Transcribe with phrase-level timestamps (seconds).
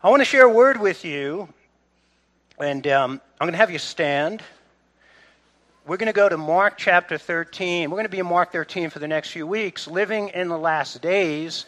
[0.00, 1.48] I want to share a word with you,
[2.60, 4.44] and um, I'm going to have you stand.
[5.88, 7.90] We're going to go to Mark chapter 13.
[7.90, 9.88] We're going to be in Mark 13 for the next few weeks.
[9.88, 11.66] Living in the Last Days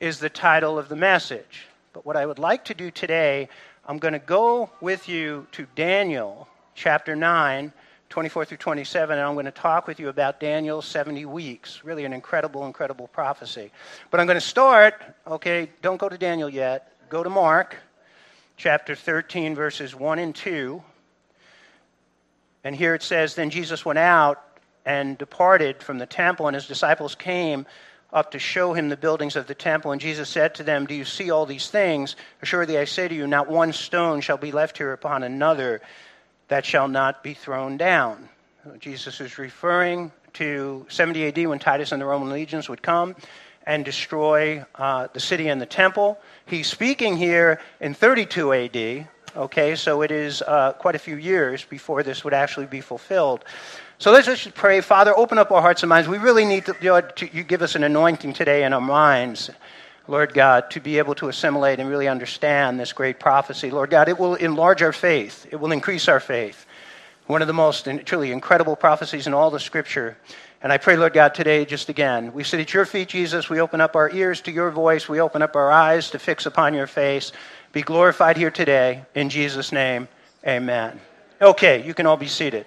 [0.00, 1.68] is the title of the message.
[1.92, 3.48] But what I would like to do today,
[3.86, 7.72] I'm going to go with you to Daniel chapter 9,
[8.08, 11.84] 24 through 27, and I'm going to talk with you about Daniel's 70 weeks.
[11.84, 13.70] Really an incredible, incredible prophecy.
[14.10, 16.92] But I'm going to start, okay, don't go to Daniel yet.
[17.08, 17.76] Go to Mark
[18.58, 20.82] chapter 13, verses 1 and 2.
[22.64, 24.44] And here it says Then Jesus went out
[24.84, 27.64] and departed from the temple, and his disciples came
[28.12, 29.92] up to show him the buildings of the temple.
[29.92, 32.14] And Jesus said to them, Do you see all these things?
[32.42, 35.80] Assuredly, I say to you, not one stone shall be left here upon another
[36.48, 38.28] that shall not be thrown down.
[38.80, 43.16] Jesus is referring to 70 AD when Titus and the Roman legions would come
[43.68, 46.18] and destroy uh, the city and the temple.
[46.46, 51.66] He's speaking here in 32 AD, okay, so it is uh, quite a few years
[51.66, 53.44] before this would actually be fulfilled.
[53.98, 54.80] So let's just pray.
[54.80, 56.08] Father, open up our hearts and minds.
[56.08, 59.50] We really need to, to, you give us an anointing today in our minds,
[60.06, 63.70] Lord God, to be able to assimilate and really understand this great prophecy.
[63.70, 66.64] Lord God, it will enlarge our faith, it will increase our faith.
[67.26, 70.16] One of the most truly incredible prophecies in all the scripture.
[70.60, 73.48] And I pray, Lord God, today, just again, we sit at your feet, Jesus.
[73.48, 75.08] We open up our ears to your voice.
[75.08, 77.30] We open up our eyes to fix upon your face.
[77.72, 79.04] Be glorified here today.
[79.14, 80.08] In Jesus' name,
[80.44, 81.00] amen.
[81.40, 82.66] Okay, you can all be seated.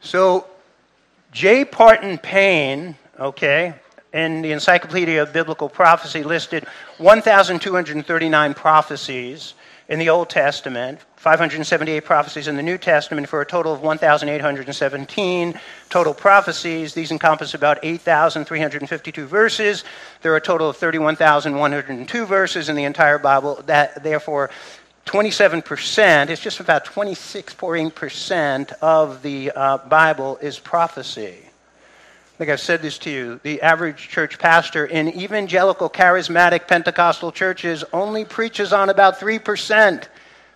[0.00, 0.46] So,
[1.30, 1.62] J.
[1.62, 3.74] Barton Payne, okay,
[4.12, 6.66] in the Encyclopedia of Biblical Prophecy listed
[6.98, 9.54] 1,239 prophecies
[9.88, 15.60] in the Old Testament, 578 prophecies in the New Testament for a total of 1,817
[15.90, 16.94] total prophecies.
[16.94, 19.84] These encompass about 8,352 verses.
[20.22, 23.62] There are a total of 31,102 verses in the entire Bible.
[23.66, 24.50] That, therefore,
[25.06, 31.43] 27%, it's just about 26.8% of the uh, Bible is prophecy.
[32.34, 33.38] I think I've said this to you.
[33.44, 40.08] The average church pastor in evangelical, charismatic, Pentecostal churches only preaches on about 3%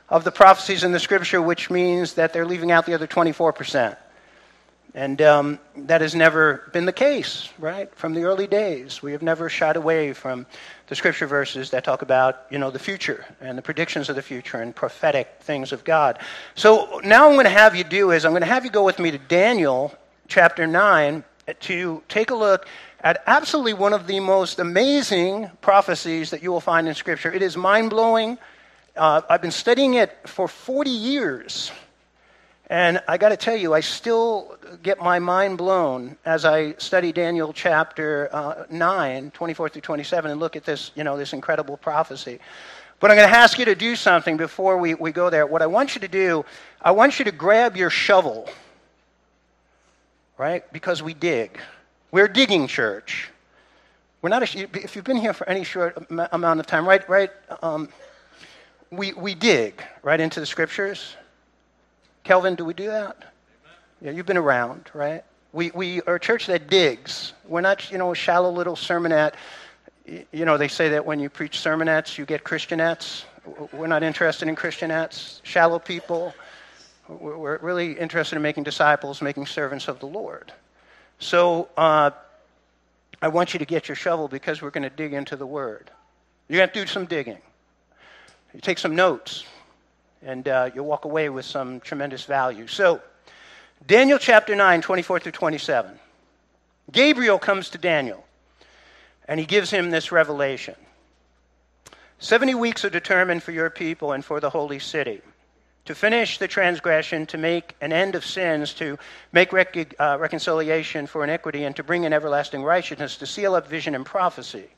[0.09, 3.97] of the prophecies in the scripture, which means that they're leaving out the other 24%.
[4.93, 7.95] And um, that has never been the case, right?
[7.95, 9.01] From the early days.
[9.01, 10.47] We have never shied away from
[10.89, 14.23] the scripture verses that talk about, you know, the future and the predictions of the
[14.23, 16.19] future and prophetic things of God.
[16.57, 18.83] So now I'm going to have you do is I'm going to have you go
[18.83, 19.95] with me to Daniel
[20.27, 21.23] chapter 9
[21.61, 22.67] to take a look
[23.01, 27.33] at absolutely one of the most amazing prophecies that you will find in Scripture.
[27.33, 28.39] It is mind blowing.
[28.97, 31.71] Uh, I've been studying it for 40 years.
[32.71, 37.13] And I got to tell you, I still get my mind blown as I study
[37.13, 41.79] Daniel chapter uh, 9, 24 through 27, and look at this, you know, this incredible
[41.79, 42.41] prophecy.
[43.01, 45.47] But I'm going to ask you to do something before we, we go there.
[45.47, 46.45] What I want you to do,
[46.83, 48.51] I want you to grab your shovel
[50.39, 50.73] right?
[50.73, 51.59] Because we dig.
[52.11, 53.31] We're digging church.
[54.23, 57.07] We're not a, if you've been here for any short amount of time, right?
[57.09, 57.31] Right?
[57.63, 57.89] Um,
[58.91, 61.15] we, we dig right into the scriptures.
[62.25, 63.33] Kelvin, do we do that?
[64.01, 65.25] Yeah, you've been around, right?
[65.53, 67.33] We, we are a church that digs.
[67.47, 69.35] We're not, you know, a shallow little sermonette.
[70.07, 73.25] You know, they say that when you preach sermonettes, you get Christianettes.
[73.73, 75.41] We're not interested in Christianettes.
[75.43, 76.35] Shallow people.
[77.09, 80.53] We're really interested in making disciples, making servants of the Lord.
[81.19, 82.11] So uh,
[83.23, 85.91] I want you to get your shovel because we're going to dig into the Word.
[86.49, 87.39] You're going to do some digging.
[88.53, 89.45] You take some notes,
[90.23, 92.67] and uh, you'll walk away with some tremendous value.
[92.67, 93.01] So,
[93.87, 95.99] Daniel chapter 9, 24 through 27.
[96.93, 98.25] Gabriel comes to Daniel,
[99.27, 100.75] and he gives him this revelation.
[102.19, 105.21] Seventy weeks are determined for your people and for the holy city
[105.89, 108.99] to finish the transgression, to make an end of sins, to
[109.33, 113.67] make rec- uh, reconciliation for iniquity, and to bring in everlasting righteousness, to seal up
[113.67, 114.69] vision and prophecy,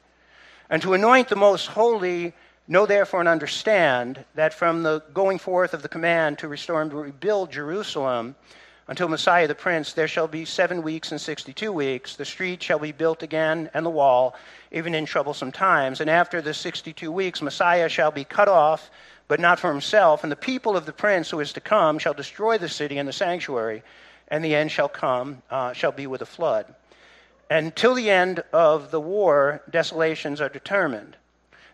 [0.70, 2.32] and to anoint the most holy.
[2.69, 6.93] Know therefore and understand that from the going forth of the command to restore and
[6.93, 8.37] rebuild Jerusalem
[8.87, 12.14] until Messiah the Prince, there shall be seven weeks and sixty two weeks.
[12.14, 14.37] The street shall be built again, and the wall,
[14.70, 16.00] even in troublesome times.
[16.00, 18.93] And after the sixty two weeks, Messiah shall be cut off
[19.31, 20.25] but not for himself.
[20.25, 23.09] And the people of the prince who is to come shall destroy the city and
[23.09, 23.85] the sanctuary,
[24.27, 26.75] and the end shall come, uh, shall be with a flood.
[27.49, 31.17] And till the end of the war, desolations are determined.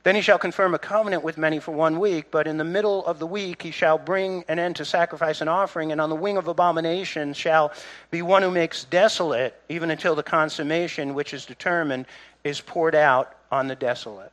[0.03, 3.06] Then he shall confirm a covenant with many for one week, but in the middle
[3.06, 6.14] of the week he shall bring an end to sacrifice and offering, and on the
[6.14, 7.73] wing of abomination shall
[8.11, 12.05] be one who makes desolate, even until the consummation which is determined
[12.44, 14.31] is poured out on the desolate.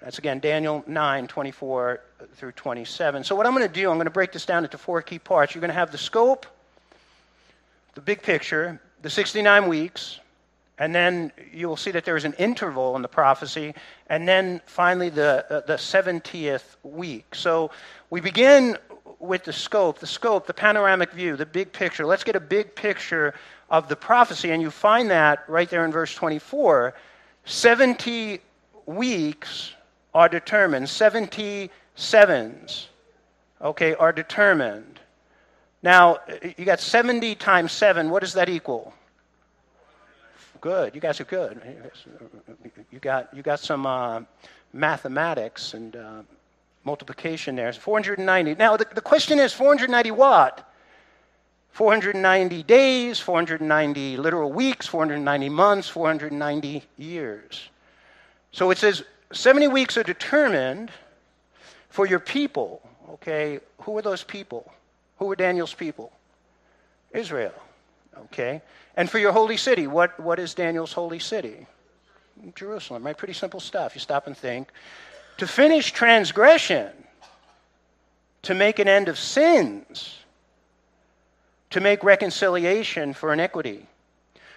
[0.00, 2.00] That's again Daniel 9, 24
[2.36, 3.24] through 27.
[3.24, 5.18] So, what I'm going to do, I'm going to break this down into four key
[5.18, 5.54] parts.
[5.54, 6.46] You're going to have the scope,
[7.94, 10.20] the big picture, the 69 weeks,
[10.78, 13.74] and then you will see that there is an interval in the prophecy,
[14.08, 17.34] and then finally the, uh, the 70th week.
[17.34, 17.70] So,
[18.10, 18.76] we begin
[19.18, 22.04] with the scope, the scope, the panoramic view, the big picture.
[22.04, 23.34] Let's get a big picture
[23.70, 26.94] of the prophecy, and you find that right there in verse 24.
[27.44, 28.40] 70
[28.86, 29.72] weeks
[30.14, 32.88] are determined, 70 sevens,
[33.60, 35.00] okay, are determined.
[35.82, 36.18] Now,
[36.56, 38.10] you got 70 times 7.
[38.10, 38.94] What does that equal?
[40.60, 40.94] Good.
[40.94, 41.60] You guys are good.
[42.90, 44.22] You got, you got some uh,
[44.72, 46.22] mathematics and uh,
[46.84, 47.68] multiplication there.
[47.68, 48.54] It's 490.
[48.54, 50.70] Now, the, the question is 490 what?
[51.72, 57.68] 490 days, 490 literal weeks, 490 months, 490 years.
[58.52, 59.02] So it says
[59.32, 60.92] 70 weeks are determined
[61.94, 62.82] for your people.
[63.08, 64.72] Okay, who are those people?
[65.18, 66.10] Who were Daniel's people?
[67.12, 67.54] Israel.
[68.24, 68.62] Okay,
[68.96, 71.68] and for your holy city, what, what is Daniel's holy city?
[72.56, 73.16] Jerusalem, right?
[73.16, 73.94] Pretty simple stuff.
[73.94, 74.70] You stop and think.
[75.36, 76.90] To finish transgression,
[78.42, 80.18] to make an end of sins,
[81.70, 83.86] to make reconciliation for iniquity,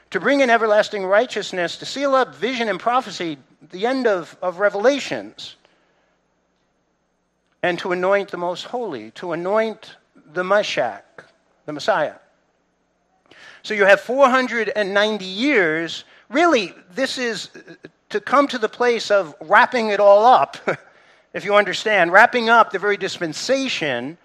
[0.10, 3.38] to bring in everlasting righteousness, to seal up vision and prophecy,
[3.72, 5.56] the end of, of Revelations,
[7.64, 9.96] and to anoint the most holy, to anoint
[10.34, 11.02] the Mashiach,
[11.66, 12.16] the Messiah.
[13.64, 16.04] So you have 490 years.
[16.30, 17.74] Really, this is uh,
[18.10, 20.58] to come to the place of wrapping it all up,
[21.34, 24.18] if you understand, wrapping up the very dispensation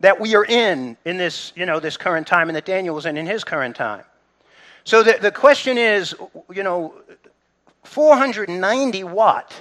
[0.00, 3.06] that we are in in this, you know, this current time and that Daniel was
[3.06, 4.04] in in his current time.
[4.84, 6.14] So the, the question is,
[6.52, 6.94] you know,
[7.84, 9.52] 490 what?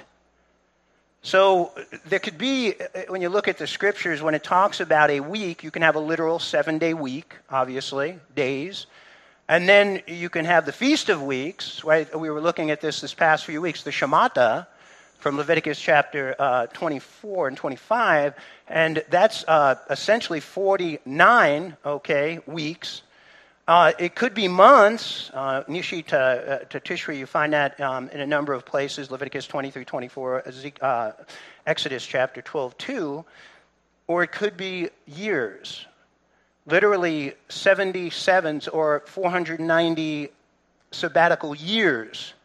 [1.25, 1.72] So
[2.07, 2.75] there could be,
[3.07, 5.95] when you look at the scriptures, when it talks about a week, you can have
[5.95, 8.86] a literal seven day week, obviously, days.
[9.50, 12.07] And then you can have the Feast of Weeks, right?
[12.16, 14.68] We were looking at this this past few weeks, the Shemitah
[15.18, 18.36] from Leviticus chapter uh, 24 and 25.
[18.68, 23.01] And that's uh, essentially 49, okay, weeks.
[23.68, 25.32] Uh, it could be months.
[25.34, 29.10] Uh, Nishi to, uh, to Tishri, you find that um, in a number of places
[29.10, 30.44] Leviticus 23, 24,
[30.82, 31.12] uh,
[31.66, 33.26] Exodus chapter 12, 2.
[34.08, 35.88] Or it could be years.
[36.68, 40.30] Literally 77s or 490
[40.92, 42.36] sabbatical years,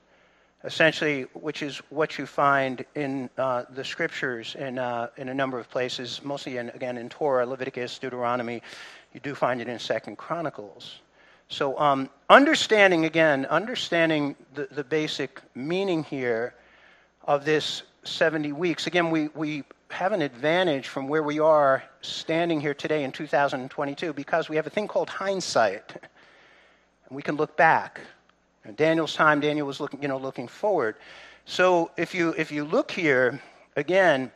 [0.65, 5.59] essentially, which is what you find in uh, the scriptures in, uh, in a number
[5.59, 8.63] of places, mostly, in, again, in Torah, Leviticus, Deuteronomy.
[9.13, 11.01] You do find it in Second Chronicles.
[11.50, 16.55] So, um, understanding again, understanding the, the basic meaning here
[17.25, 18.87] of this 70 weeks.
[18.87, 24.12] Again, we, we have an advantage from where we are standing here today in 2022
[24.12, 25.93] because we have a thing called hindsight.
[27.08, 28.00] And we can look back.
[28.64, 30.94] In Daniel's time, Daniel was looking, you know, looking forward.
[31.44, 33.43] So if you, if you look here,
[33.75, 34.31] again,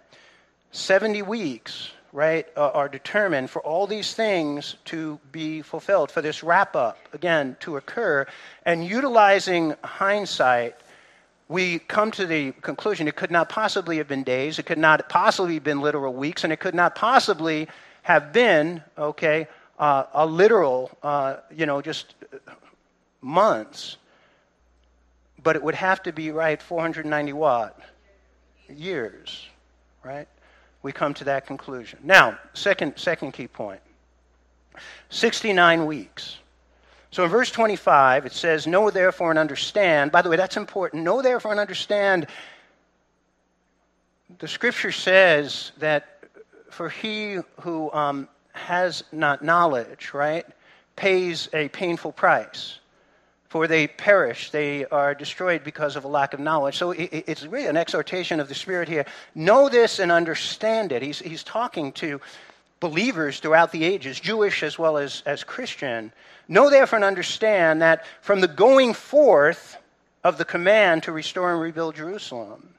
[0.72, 6.44] 70 weeks, right, uh, are determined for all these things to be fulfilled, for this
[6.44, 8.24] wrap up, again, to occur.
[8.64, 10.76] And utilizing hindsight,
[11.48, 15.08] we come to the conclusion it could not possibly have been days, it could not
[15.08, 17.66] possibly have been literal weeks, and it could not possibly
[18.02, 19.48] have been, okay,
[19.80, 22.14] uh, a literal, uh, you know, just
[23.20, 23.96] months.
[25.42, 27.76] But it would have to be, right, 490 what
[28.68, 29.48] Years,
[30.04, 30.28] right?
[30.84, 31.98] We come to that conclusion.
[32.04, 33.80] Now, second, second key point
[35.08, 36.38] 69 weeks.
[37.10, 40.12] So in verse 25, it says, Know therefore and understand.
[40.12, 41.02] By the way, that's important.
[41.02, 42.26] Know therefore and understand.
[44.40, 46.18] The scripture says that
[46.70, 50.44] for he who um, has not knowledge, right,
[50.96, 52.78] pays a painful price
[53.54, 56.76] for they perish, they are destroyed because of a lack of knowledge.
[56.76, 59.06] So it's really an exhortation of the Spirit here.
[59.36, 61.02] Know this and understand it.
[61.02, 62.20] He's, he's talking to
[62.80, 66.10] believers throughout the ages, Jewish as well as, as Christian.
[66.48, 69.76] Know therefore and understand that from the going forth
[70.24, 72.70] of the command to restore and rebuild Jerusalem,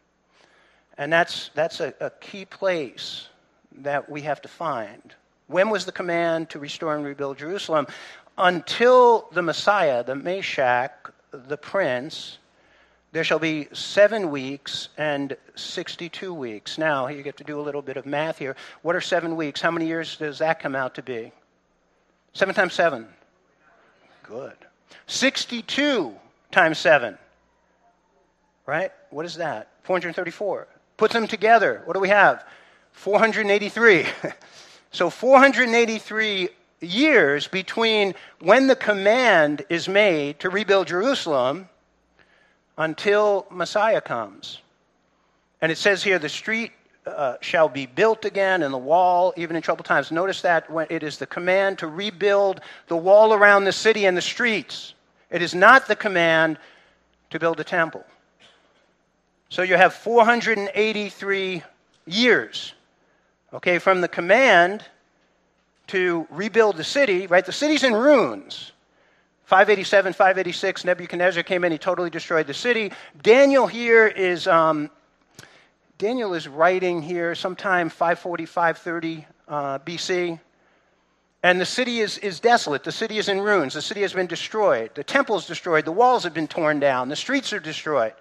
[0.98, 3.30] and that's, that's a, a key place
[3.78, 5.16] that we have to find.
[5.48, 7.88] When was the command to restore and rebuild Jerusalem?
[8.38, 10.90] Until the Messiah, the Mashiach,
[11.32, 12.38] the Prince,
[13.14, 16.78] there shall be seven weeks and 62 weeks.
[16.78, 18.58] Now, you get to do a little bit of math here.
[18.82, 19.62] What are seven weeks?
[19.62, 21.32] How many years does that come out to be?
[22.34, 23.08] Seven times seven.
[24.24, 24.58] Good.
[25.08, 26.14] 62
[26.52, 27.18] times seven.
[28.66, 28.92] Right?
[29.12, 29.70] What is that?
[29.84, 30.68] 434.
[30.98, 31.84] Put them together.
[31.86, 32.44] What do we have?
[32.92, 34.08] 483.
[34.92, 36.50] so 483
[36.82, 41.70] years between when the command is made to rebuild Jerusalem
[42.78, 44.62] until Messiah comes.
[45.62, 46.72] And it says here the street
[47.06, 50.12] uh, shall be built again and the wall even in troubled times.
[50.12, 54.18] Notice that when it is the command to rebuild the wall around the city and
[54.18, 54.94] the streets.
[55.30, 56.58] It is not the command
[57.30, 58.04] to build a temple.
[59.50, 61.64] So you have 483
[62.08, 62.74] years,
[63.54, 64.84] okay, from the command
[65.88, 67.46] to rebuild the city, right?
[67.46, 68.72] The city's in ruins.
[69.46, 72.92] 587, 586, Nebuchadnezzar came in, he totally destroyed the city.
[73.22, 74.90] Daniel here is, um,
[76.00, 80.40] Daniel is writing here sometime 540, 530 uh, BC.
[81.44, 82.84] And the city is, is desolate.
[82.84, 83.76] The city is in ruins.
[83.76, 84.90] The city has been destroyed.
[84.96, 85.86] The temple is destroyed.
[85.86, 87.08] The walls have been torn down.
[87.08, 88.14] The streets are destroyed.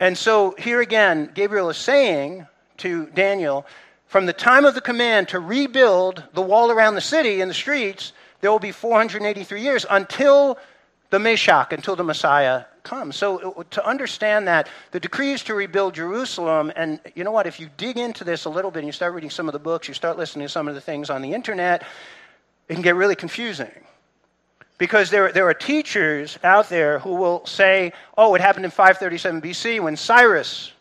[0.00, 2.46] And so here again, Gabriel is saying
[2.78, 3.64] to Daniel,
[4.06, 7.54] from the time of the command to rebuild the wall around the city and the
[7.54, 10.58] streets, there will be 483 years until
[11.10, 13.16] the Mashiach, until the Messiah comes.
[13.16, 16.70] So uh, to understand that, the decree is to rebuild Jerusalem.
[16.76, 17.46] And you know what?
[17.46, 19.58] If you dig into this a little bit and you start reading some of the
[19.58, 21.86] books, you start listening to some of the things on the internet,
[22.68, 23.72] it can get really confusing.
[24.76, 29.40] Because there, there are teachers out there who will say, oh, it happened in 537
[29.40, 30.72] BC when Cyrus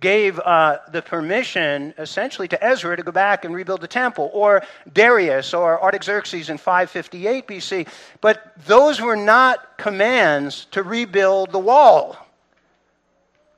[0.00, 4.62] gave uh, the permission essentially to Ezra to go back and rebuild the temple, or
[4.92, 7.88] Darius or Artaxerxes in 558 BC.
[8.20, 12.16] But those were not commands to rebuild the wall,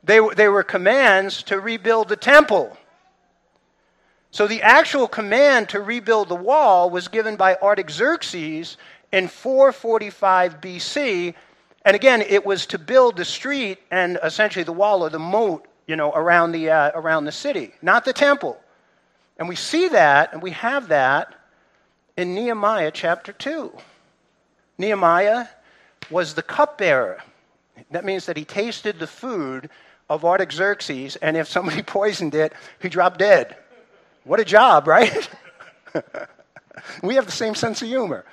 [0.02, 2.76] they, they were commands to rebuild the temple.
[4.32, 8.76] So the actual command to rebuild the wall was given by Artaxerxes
[9.12, 11.35] in 445 BC.
[11.85, 15.66] And again, it was to build the street and essentially the wall or the moat
[15.90, 18.56] you know, around the, uh, around the city, not the temple.
[19.38, 21.35] And we see that, and we have that
[22.16, 23.73] in Nehemiah chapter 2.
[24.78, 25.49] Nehemiah
[26.09, 27.18] was the cupbearer.
[27.90, 29.68] That means that he tasted the food
[30.09, 33.56] of Artaxerxes, and if somebody poisoned it, he dropped dead.
[34.23, 35.28] What a job, right?
[37.02, 38.25] we have the same sense of humor.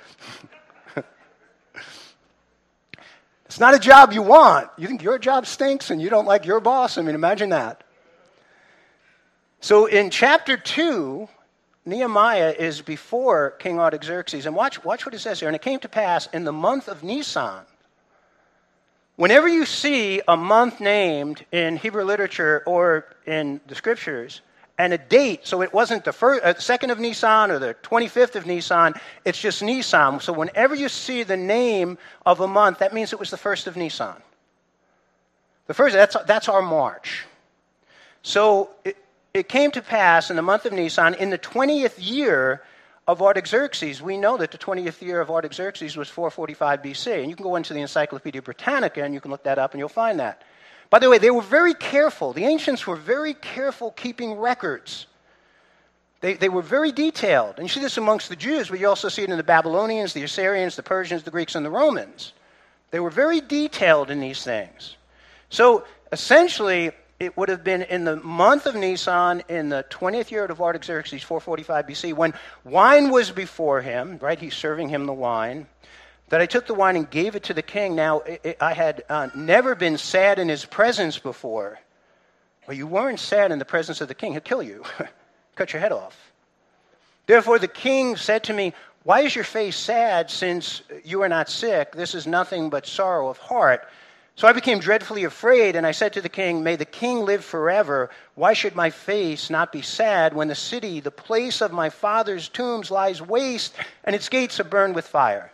[3.58, 4.70] It's not a job you want.
[4.78, 6.96] You think your job stinks and you don't like your boss?
[6.96, 7.82] I mean, imagine that.
[9.58, 11.28] So in chapter 2,
[11.84, 14.46] Nehemiah is before King Artaxerxes.
[14.46, 15.48] And watch, watch what it says here.
[15.48, 17.64] And it came to pass in the month of Nisan.
[19.16, 24.40] Whenever you see a month named in Hebrew literature or in the scriptures,
[24.78, 25.46] and a date.
[25.46, 28.94] So it wasn't the first, uh, second of Nisan or the 25th of Nisan.
[29.24, 30.20] It's just Nisan.
[30.20, 33.66] So whenever you see the name of a month, that means it was the first
[33.66, 34.14] of Nisan.
[35.66, 37.26] The first, that's, that's our March.
[38.22, 38.96] So it,
[39.34, 42.62] it came to pass in the month of Nisan, in the 20th year
[43.08, 44.00] of Artaxerxes.
[44.00, 47.20] We know that the 20th year of Artaxerxes was 445 BC.
[47.20, 49.80] And you can go into the Encyclopedia Britannica and you can look that up and
[49.80, 50.42] you'll find that.
[50.90, 52.32] By the way, they were very careful.
[52.32, 55.06] The ancients were very careful keeping records.
[56.20, 57.54] They, they were very detailed.
[57.58, 60.12] And you see this amongst the Jews, but you also see it in the Babylonians,
[60.12, 62.32] the Assyrians, the Persians, the Greeks, and the Romans.
[62.90, 64.96] They were very detailed in these things.
[65.50, 70.44] So essentially, it would have been in the month of Nisan, in the 20th year
[70.44, 72.32] of Artaxerxes, 445 BC, when
[72.64, 74.38] wine was before him, right?
[74.38, 75.66] He's serving him the wine
[76.28, 77.94] that I took the wine and gave it to the king.
[77.94, 81.78] Now, it, it, I had uh, never been sad in his presence before.
[82.66, 84.32] Well, you weren't sad in the presence of the king.
[84.32, 84.84] He'll kill you,
[85.54, 86.32] cut your head off.
[87.26, 91.48] Therefore, the king said to me, Why is your face sad since you are not
[91.48, 91.92] sick?
[91.92, 93.88] This is nothing but sorrow of heart.
[94.36, 97.44] So I became dreadfully afraid, and I said to the king, May the king live
[97.44, 98.10] forever.
[98.34, 102.48] Why should my face not be sad when the city, the place of my father's
[102.48, 105.50] tombs, lies waste and its gates are burned with fire?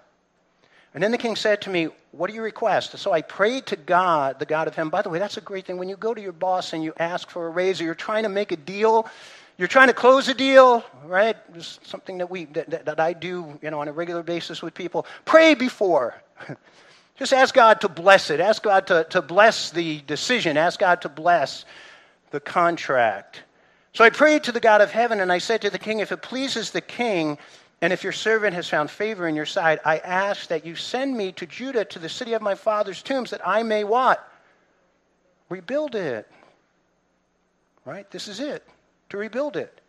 [0.95, 2.97] And then the king said to me, What do you request?
[2.99, 4.91] So I prayed to God, the God of heaven.
[4.91, 5.77] By the way, that's a great thing.
[5.77, 8.23] When you go to your boss and you ask for a raise or you're trying
[8.23, 9.09] to make a deal,
[9.59, 11.37] you're trying to close a deal, right?
[11.55, 14.75] It's something that, we, that, that I do you know, on a regular basis with
[14.75, 15.07] people.
[15.25, 16.15] Pray before.
[17.17, 18.41] Just ask God to bless it.
[18.41, 20.57] Ask God to, to bless the decision.
[20.57, 21.65] Ask God to bless
[22.31, 23.43] the contract.
[23.93, 26.11] So I prayed to the God of heaven and I said to the king, If
[26.11, 27.39] it pleases the king,
[27.81, 31.17] and if your servant has found favor in your sight, I ask that you send
[31.17, 34.27] me to Judah, to the city of my father's tombs, that I may what?
[35.49, 36.29] Rebuild it.
[37.85, 38.11] Right?
[38.11, 38.67] This is it,
[39.11, 39.81] to rebuild it.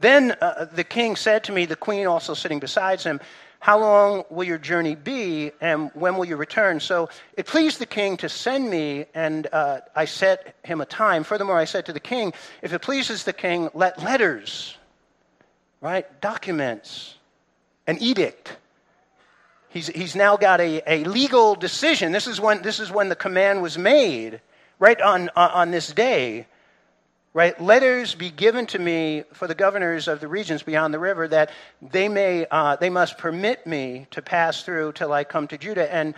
[0.00, 3.20] Then uh, the king said to me, the queen also sitting beside him,
[3.60, 6.80] How long will your journey be, and when will you return?
[6.80, 11.24] So it pleased the king to send me, and uh, I set him a time.
[11.24, 14.76] Furthermore, I said to the king, If it pleases the king, let letters,
[15.80, 17.16] right, documents,
[17.86, 18.56] an edict.
[19.68, 22.12] He's, he's now got a, a legal decision.
[22.12, 24.40] This is, when, this is when the command was made,
[24.78, 26.46] right on, on this day
[27.34, 27.60] right?
[27.60, 31.50] Letters be given to me for the governors of the regions beyond the river that
[31.82, 35.92] they may, uh, they must permit me to pass through till I come to Judah.
[35.92, 36.14] And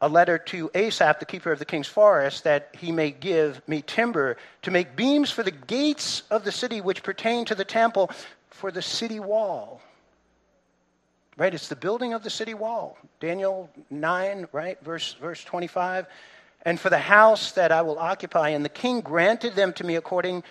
[0.00, 3.82] a letter to Asaph, the keeper of the king's forest, that he may give me
[3.82, 8.10] timber to make beams for the gates of the city which pertain to the temple
[8.50, 9.80] for the city wall.
[11.38, 11.54] Right?
[11.54, 12.98] It's the building of the city wall.
[13.20, 14.78] Daniel 9, right?
[14.84, 16.06] Verse, verse 25
[16.62, 18.50] and for the house that I will occupy.
[18.50, 20.42] And the king granted them to me according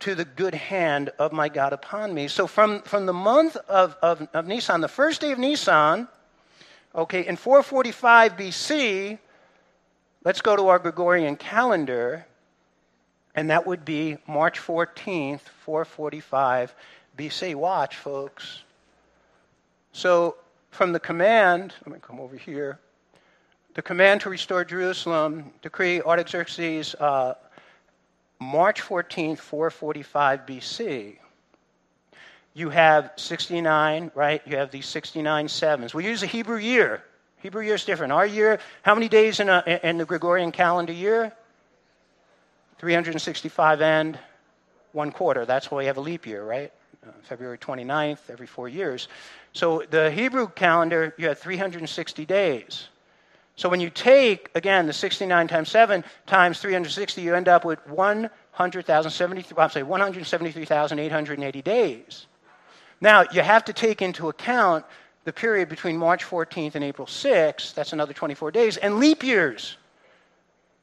[0.00, 2.28] to the good hand of my God upon me.
[2.28, 6.06] So from, from the month of, of, of Nisan, the first day of Nisan,
[6.94, 9.18] okay, in 445 BC,
[10.24, 12.26] let's go to our Gregorian calendar,
[13.34, 16.74] and that would be March 14th, 445
[17.16, 17.54] BC.
[17.54, 18.62] Watch, folks.
[19.96, 20.36] So
[20.72, 22.80] from the command, let me come over here
[23.72, 27.34] the command to restore Jerusalem, decree Artaxerxes, uh,
[28.38, 31.16] March 14, 445 BC.
[32.52, 34.42] You have 69, right?
[34.46, 35.94] You have these 69 sevens.
[35.94, 37.02] We use a Hebrew year.
[37.38, 38.12] Hebrew year is different.
[38.12, 41.32] Our year, how many days in, a, in the Gregorian calendar year?
[42.78, 44.18] 365 and
[44.92, 45.46] one quarter.
[45.46, 46.70] That's why we have a leap year, right?
[47.06, 49.06] Uh, February 29th, every four years.
[49.52, 52.88] So the Hebrew calendar, you have 360 days.
[53.54, 57.78] So when you take, again, the 69 times 7 times 360, you end up with
[57.88, 62.26] 100,073, I'm sorry, 173,880 days.
[63.00, 64.84] Now, you have to take into account
[65.24, 69.76] the period between March 14th and April 6th, that's another 24 days, and leap years.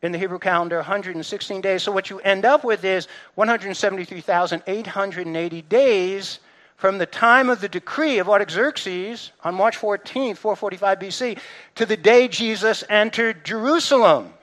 [0.04, 1.82] In the Hebrew calendar, 116 days.
[1.82, 6.40] So what you end up with is 173,880 days
[6.76, 11.40] from the time of the decree of Artaxerxes on March 14, 445 BC,
[11.76, 14.34] to the day Jesus entered Jerusalem.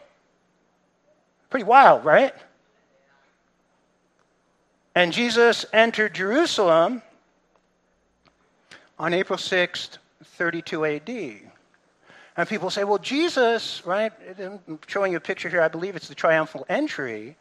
[1.50, 2.32] Pretty wild, right?
[4.94, 7.02] And Jesus entered Jerusalem
[8.98, 11.11] on April 6th, 32 AD.
[12.40, 14.11] And people say, well, Jesus, right?
[14.38, 15.61] I'm showing you a picture here.
[15.61, 17.37] I believe it's the triumphal entry.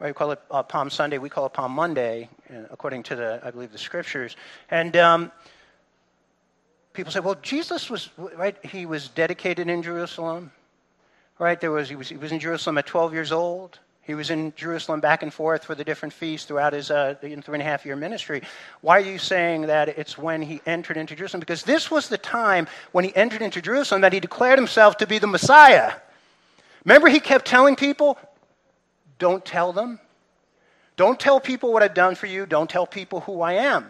[0.00, 1.18] Right, we call it uh, Palm Sunday.
[1.18, 4.36] We call it Palm Monday, uh, according to the, I believe, the scriptures.
[4.70, 5.32] And um,
[6.94, 8.56] people say, well, Jesus was right.
[8.64, 10.50] He was dedicated in Jerusalem.
[11.38, 13.80] Right, there was he was he was in Jerusalem at 12 years old.
[14.04, 17.32] He was in Jerusalem back and forth for the different feasts throughout his uh, three
[17.34, 18.42] and a half year ministry.
[18.80, 21.40] Why are you saying that it's when he entered into Jerusalem?
[21.40, 25.06] Because this was the time when he entered into Jerusalem that he declared himself to
[25.06, 25.92] be the Messiah.
[26.84, 28.18] Remember, he kept telling people,
[29.20, 30.00] don't tell them.
[30.96, 32.44] Don't tell people what I've done for you.
[32.44, 33.88] Don't tell people who I am.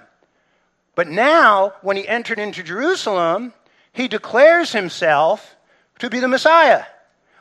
[0.94, 3.54] But now, when he entered into Jerusalem,
[3.94, 5.56] he declares himself
[6.00, 6.84] to be the Messiah.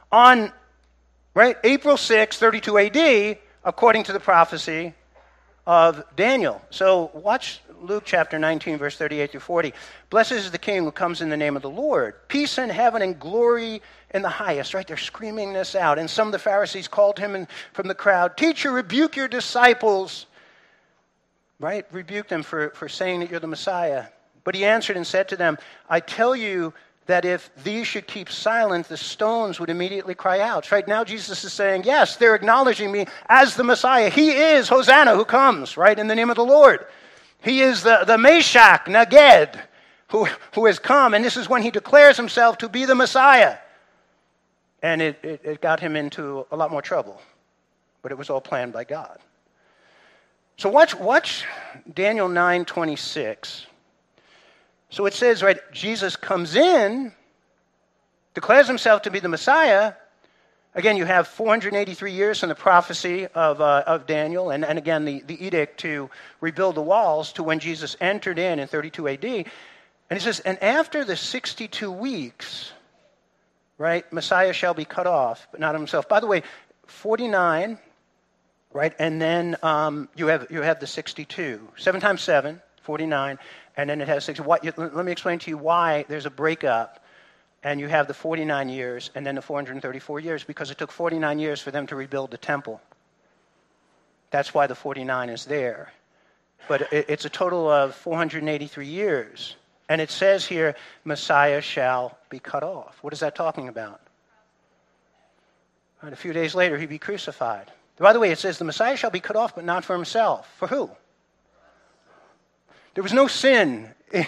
[0.09, 0.53] On
[1.33, 4.93] right, April 6, 32 AD, according to the prophecy
[5.65, 6.61] of Daniel.
[6.69, 9.73] So watch Luke chapter 19, verse 38 through 40.
[10.09, 12.15] Blessed is the King who comes in the name of the Lord.
[12.27, 13.81] Peace in heaven and glory
[14.13, 14.87] in the highest, right?
[14.87, 15.97] They're screaming this out.
[15.97, 20.25] And some of the Pharisees called him in, from the crowd, Teacher, rebuke your disciples,
[21.59, 21.85] right?
[21.91, 24.05] Rebuke them for, for saying that you're the Messiah.
[24.43, 25.57] But he answered and said to them,
[25.89, 26.73] I tell you
[27.11, 30.71] that if these should keep silent, the stones would immediately cry out.
[30.71, 34.09] Right now, Jesus is saying, Yes, they're acknowledging me as the Messiah.
[34.09, 36.85] He is Hosanna who comes, right, in the name of the Lord.
[37.41, 39.59] He is the, the Mashiach, Naged,
[40.07, 43.57] who, who has come, and this is when he declares himself to be the Messiah.
[44.81, 47.21] And it, it, it got him into a lot more trouble,
[48.03, 49.19] but it was all planned by God.
[50.55, 51.43] So watch, watch
[51.93, 53.67] Daniel 9 26.
[54.91, 57.11] So it says, right, Jesus comes in,
[58.35, 59.93] declares himself to be the Messiah,
[60.73, 65.03] Again, you have 483 years from the prophecy of, uh, of Daniel, and, and again,
[65.03, 69.25] the, the edict to rebuild the walls to when Jesus entered in in 32 AD.
[69.25, 69.45] And
[70.09, 72.71] he says, And after the 62 weeks,
[73.77, 76.07] right, Messiah shall be cut off, but not himself.
[76.07, 76.41] By the way,
[76.85, 77.77] 49,
[78.71, 81.67] right, and then um, you, have, you have the 62.
[81.75, 83.39] 7 times 7, 49,
[83.77, 84.39] and then it has six.
[84.39, 87.03] What, let me explain to you why there's a breakup
[87.63, 91.39] and you have the 49 years and then the 434 years because it took 49
[91.39, 92.81] years for them to rebuild the temple.
[94.31, 95.91] That's why the 49 is there.
[96.67, 99.55] But it's a total of 483 years.
[99.89, 102.97] And it says here, Messiah shall be cut off.
[103.01, 103.99] What is that talking about?
[106.01, 107.71] And a few days later, he'd be crucified.
[107.97, 110.51] By the way, it says the Messiah shall be cut off, but not for himself.
[110.57, 110.89] For who?
[112.93, 114.25] There was no sin in,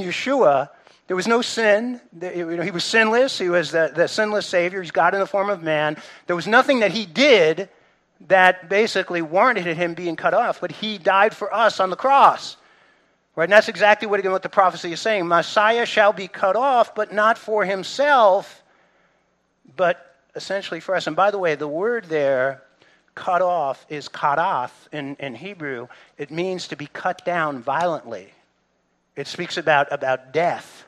[0.00, 0.70] Yeshua.
[1.06, 2.00] There was no sin.
[2.20, 3.38] He was sinless.
[3.38, 4.82] He was the, the sinless Savior.
[4.82, 5.96] He's God in the form of man.
[6.26, 7.68] There was nothing that he did
[8.28, 12.56] that basically warranted him being cut off, but he died for us on the cross.
[13.34, 13.44] Right?
[13.44, 15.26] And that's exactly what, again, what the prophecy is saying.
[15.26, 18.62] Messiah shall be cut off, but not for himself,
[19.76, 21.06] but essentially for us.
[21.06, 22.62] And by the way, the word there,
[23.14, 25.88] cut off, is karath in, in Hebrew.
[26.18, 28.32] It means to be cut down violently.
[29.16, 30.84] It speaks about, about death.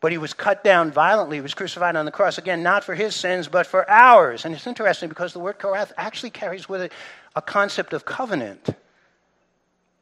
[0.00, 1.38] But he was cut down violently.
[1.38, 2.38] He was crucified on the cross.
[2.38, 4.44] Again, not for his sins, but for ours.
[4.44, 6.92] And it's interesting because the word karath actually carries with it
[7.34, 8.68] a concept of covenant.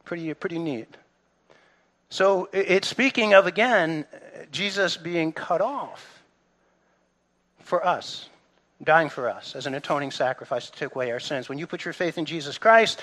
[0.05, 0.95] Pretty, pretty neat.
[2.09, 4.05] So it's speaking of, again,
[4.51, 6.21] Jesus being cut off
[7.59, 8.29] for us,
[8.83, 11.49] dying for us as an atoning sacrifice to take away our sins.
[11.49, 13.01] When you put your faith in Jesus Christ,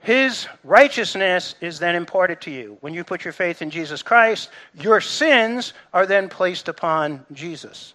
[0.00, 2.78] his righteousness is then imparted to you.
[2.80, 7.94] When you put your faith in Jesus Christ, your sins are then placed upon Jesus.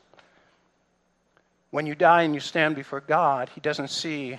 [1.69, 4.37] When you die and you stand before God, He doesn't see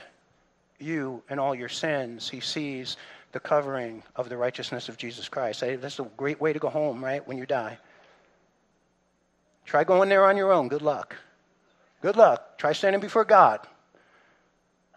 [0.79, 2.29] you and all your sins.
[2.29, 2.99] He sees
[3.33, 5.61] the covering of the righteousness of Jesus Christ.
[5.61, 7.79] That's a great way to go home, right, when you die.
[9.65, 10.69] Try going there on your own.
[10.69, 11.17] Good luck.
[12.03, 12.59] Good luck.
[12.59, 13.61] Try standing before God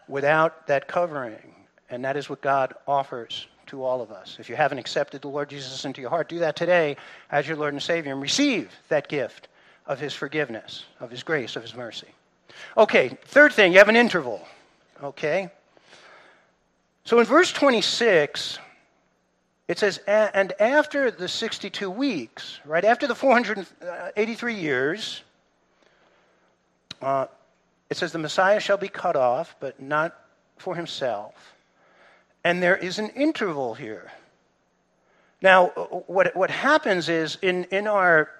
[0.08, 1.54] without that covering.
[1.88, 4.36] And that is what God offers to all of us.
[4.40, 6.96] If you haven't accepted the Lord Jesus into your heart, do that today
[7.30, 9.48] as your Lord and Savior and receive that gift
[9.86, 12.08] of His forgiveness, of His grace, of His mercy.
[12.76, 14.46] Okay, third thing, you have an interval.
[15.02, 15.50] Okay?
[17.04, 18.58] So in verse 26,
[19.68, 25.22] it says, and after the 62 weeks, right, after the 483 uh, years,
[27.02, 27.26] uh,
[27.90, 30.18] it says, the Messiah shall be cut off, but not
[30.56, 31.54] for himself.
[32.44, 34.10] And there is an interval here.
[35.42, 35.68] Now,
[36.06, 38.30] what, what happens is in, in our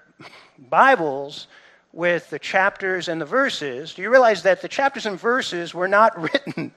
[0.58, 1.46] Bibles,
[1.92, 5.88] with the chapters and the verses, do you realize that the chapters and verses were
[5.88, 6.72] not written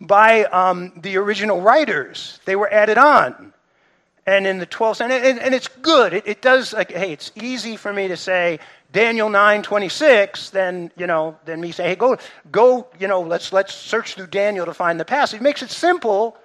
[0.00, 2.40] by um, the original writers.
[2.44, 3.52] They were added on.
[4.26, 6.12] And in the 12th century, and, and, it's good.
[6.12, 8.58] It, it, does, like, hey, it's easy for me to say
[8.92, 12.16] Daniel 9 26 than, you know, than me say, hey, go,
[12.50, 15.40] go, you know, let's, let's search through Daniel to find the passage.
[15.40, 16.36] It makes it simple,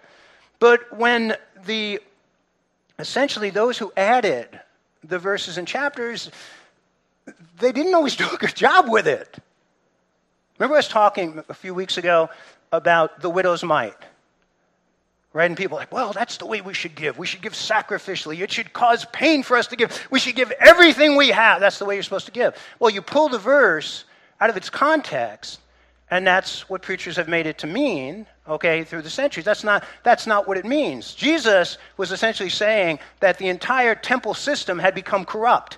[0.59, 2.01] but when the,
[2.99, 4.59] essentially those who added
[5.03, 6.31] the verses and chapters,
[7.59, 9.37] they didn't always do a good job with it.
[10.57, 12.29] Remember, I was talking a few weeks ago
[12.71, 13.97] about the widow's mite.
[15.33, 15.49] Right?
[15.49, 17.17] And people are like, well, that's the way we should give.
[17.17, 18.41] We should give sacrificially.
[18.41, 20.07] It should cause pain for us to give.
[20.11, 21.61] We should give everything we have.
[21.61, 22.55] That's the way you're supposed to give.
[22.79, 24.03] Well, you pull the verse
[24.41, 25.61] out of its context,
[26.09, 29.45] and that's what preachers have made it to mean, okay, through the centuries.
[29.45, 31.13] That's not, that's not what it means.
[31.13, 35.77] Jesus was essentially saying that the entire temple system had become corrupt.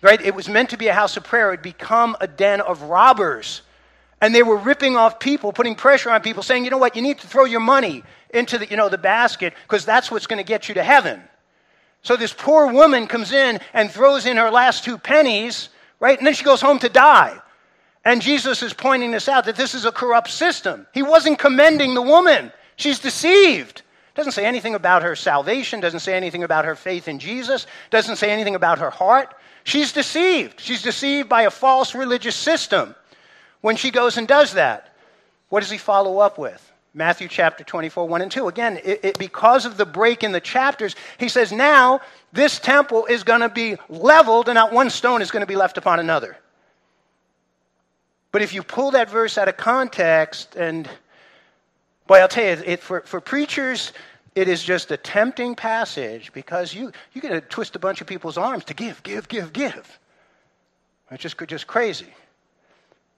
[0.00, 0.20] Right?
[0.20, 1.48] It was meant to be a house of prayer.
[1.48, 3.62] It had become a den of robbers
[4.20, 7.02] and they were ripping off people, putting pressure on people, saying, you know what, you
[7.02, 10.38] need to throw your money into the, you know, the basket because that's what's going
[10.38, 11.22] to get you to heaven.
[12.02, 16.18] So this poor woman comes in and throws in her last two pennies, right?
[16.18, 17.38] And then she goes home to die.
[18.04, 20.86] And Jesus is pointing this out that this is a corrupt system.
[20.92, 22.52] He wasn't commending the woman.
[22.76, 23.82] She's deceived.
[24.14, 28.16] Doesn't say anything about her salvation, doesn't say anything about her faith in Jesus, doesn't
[28.16, 29.34] say anything about her heart.
[29.64, 30.60] She's deceived.
[30.60, 32.94] She's deceived by a false religious system
[33.64, 34.94] when she goes and does that,
[35.48, 36.70] what does he follow up with?
[36.92, 38.46] Matthew chapter 24, 1 and 2.
[38.46, 43.06] Again, it, it, because of the break in the chapters, he says, now this temple
[43.06, 45.98] is going to be leveled and not one stone is going to be left upon
[45.98, 46.36] another.
[48.32, 50.86] But if you pull that verse out of context, and
[52.06, 53.94] boy, I'll tell you, it, for, for preachers,
[54.34, 58.06] it is just a tempting passage because you, you get to twist a bunch of
[58.06, 59.98] people's arms to give, give, give, give.
[61.10, 62.08] It's just, just crazy.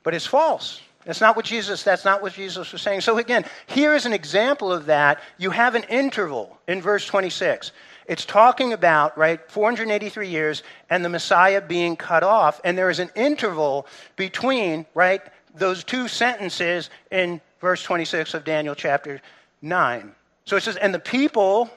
[0.06, 0.80] But it's false.
[1.04, 3.00] That's not what Jesus, that's not what Jesus was saying.
[3.00, 5.20] So again, here is an example of that.
[5.36, 7.72] You have an interval in verse 26.
[8.06, 12.60] It's talking about, right, 483 years and the Messiah being cut off.
[12.62, 15.22] And there is an interval between, right,
[15.56, 19.20] those two sentences in verse 26 of Daniel chapter
[19.60, 20.12] 9.
[20.44, 21.68] So it says, and the people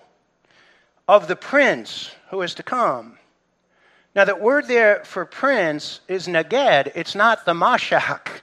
[1.07, 3.18] of the prince who is to come.
[4.15, 8.41] Now, that word there for prince is neged, it's not the Mashiach.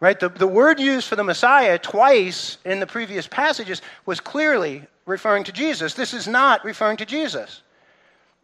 [0.00, 0.18] Right?
[0.18, 5.44] The, the word used for the Messiah twice in the previous passages was clearly referring
[5.44, 5.92] to Jesus.
[5.92, 7.62] This is not referring to Jesus.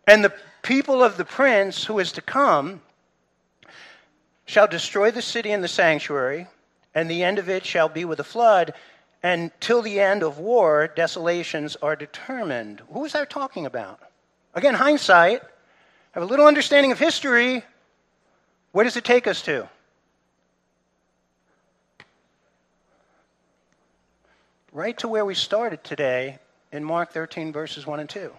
[0.07, 2.83] And the people of the prince who is to come
[4.45, 6.47] shall destroy the city and the sanctuary,
[6.95, 8.75] and the end of it shall be with a flood,
[9.23, 12.83] and till the end of war, desolations are determined.
[12.93, 13.99] Who is that talking about?
[14.55, 15.43] Again, hindsight,
[16.17, 17.63] have a little understanding of history.
[18.73, 19.69] Where does it take us to?
[24.73, 26.39] Right to where we started today
[26.73, 28.33] in Mark 13, verses 1 and 2.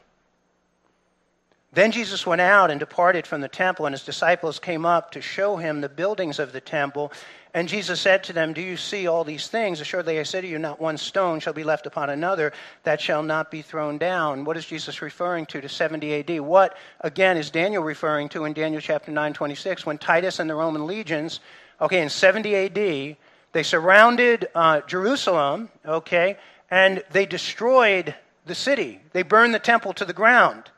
[1.72, 5.22] Then Jesus went out and departed from the temple, and his disciples came up to
[5.22, 7.12] show him the buildings of the temple.
[7.58, 9.82] And Jesus said to them, Do you see all these things?
[9.82, 13.24] Assuredly, I say to you, not one stone shall be left upon another that shall
[13.24, 14.46] not be thrown down.
[14.46, 16.40] What is Jesus referring to to 70 AD?
[16.42, 20.54] What, again, is Daniel referring to in Daniel chapter 9, 26, when Titus and the
[20.54, 21.40] Roman legions,
[21.82, 23.18] okay, in 70 AD,
[23.54, 26.38] they surrounded uh, Jerusalem, okay,
[26.70, 28.14] and they destroyed
[28.46, 29.02] the city.
[29.14, 30.70] They burned the temple to the ground.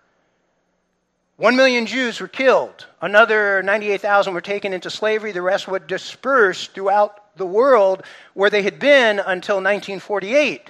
[1.40, 2.86] One million Jews were killed.
[3.02, 5.32] Another 98,000 were taken into slavery.
[5.32, 10.70] The rest were dispersed throughout the world where they had been until 1948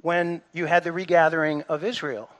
[0.00, 2.30] when you had the regathering of Israel.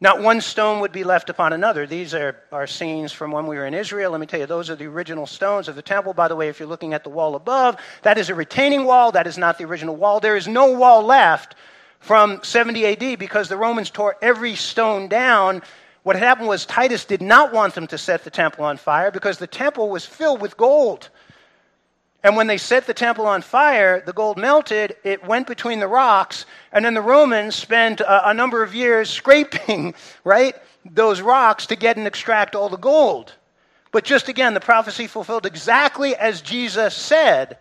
[0.00, 1.86] Not one stone would be left upon another.
[1.86, 4.12] These are, are scenes from when we were in Israel.
[4.12, 6.14] Let me tell you, those are the original stones of the temple.
[6.14, 9.12] By the way, if you're looking at the wall above, that is a retaining wall.
[9.12, 10.20] That is not the original wall.
[10.20, 11.54] There is no wall left
[11.98, 15.60] from 70 AD because the Romans tore every stone down
[16.02, 19.38] what happened was Titus did not want them to set the temple on fire because
[19.38, 21.10] the temple was filled with gold.
[22.22, 25.88] And when they set the temple on fire, the gold melted, it went between the
[25.88, 31.66] rocks, and then the Romans spent a, a number of years scraping, right, those rocks
[31.66, 33.34] to get and extract all the gold.
[33.92, 37.58] But just again, the prophecy fulfilled exactly as Jesus said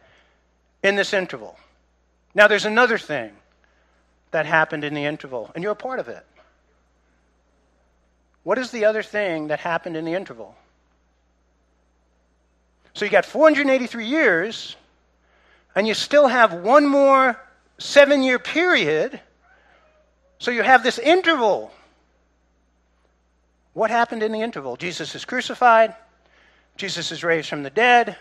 [0.84, 1.58] in this interval.
[2.36, 3.32] Now, there's another thing
[4.32, 6.26] that happened in the interval, and you're a part of it.
[8.50, 10.56] What is the other thing that happened in the interval?
[12.96, 14.76] So you got 483 years,
[15.76, 17.40] and you still have one more
[17.78, 19.20] seven year period.
[20.40, 21.70] So you have this interval.
[23.74, 24.78] What happened in the interval?
[24.78, 25.94] Jesus is crucified.
[26.76, 28.18] Jesus is raised from the dead.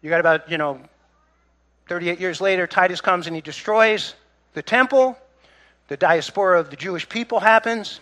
[0.00, 0.80] You got about, you know,
[1.90, 4.14] 38 years later, Titus comes and he destroys
[4.54, 5.14] the temple.
[5.88, 8.00] The diaspora of the Jewish people happens.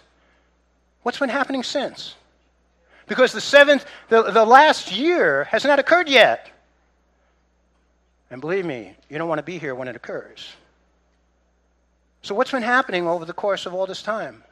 [1.04, 2.14] What's been happening since?
[3.06, 6.50] Because the seventh, the, the last year has not occurred yet.
[8.30, 10.50] And believe me, you don't want to be here when it occurs.
[12.22, 14.42] So, what's been happening over the course of all this time?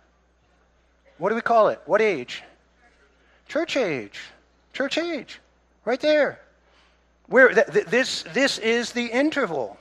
[1.16, 1.80] What do we call it?
[1.86, 2.42] What age?
[3.48, 4.20] Church age.
[4.74, 5.40] Church age.
[5.86, 6.38] Right there.
[7.28, 9.78] Where th- th- this, this is the interval.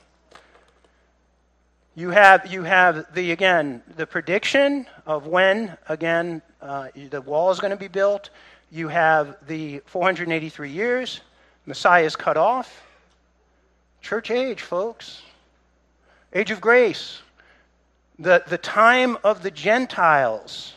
[1.94, 7.60] You have, you have the, again, the prediction of when, again, uh, the wall is
[7.60, 8.30] going to be built.
[8.70, 11.20] You have the 483 years.
[11.66, 12.86] Messiah is cut off.
[14.00, 15.20] Church age, folks.
[16.32, 17.20] Age of grace.
[18.18, 20.72] The, the time of the Gentiles.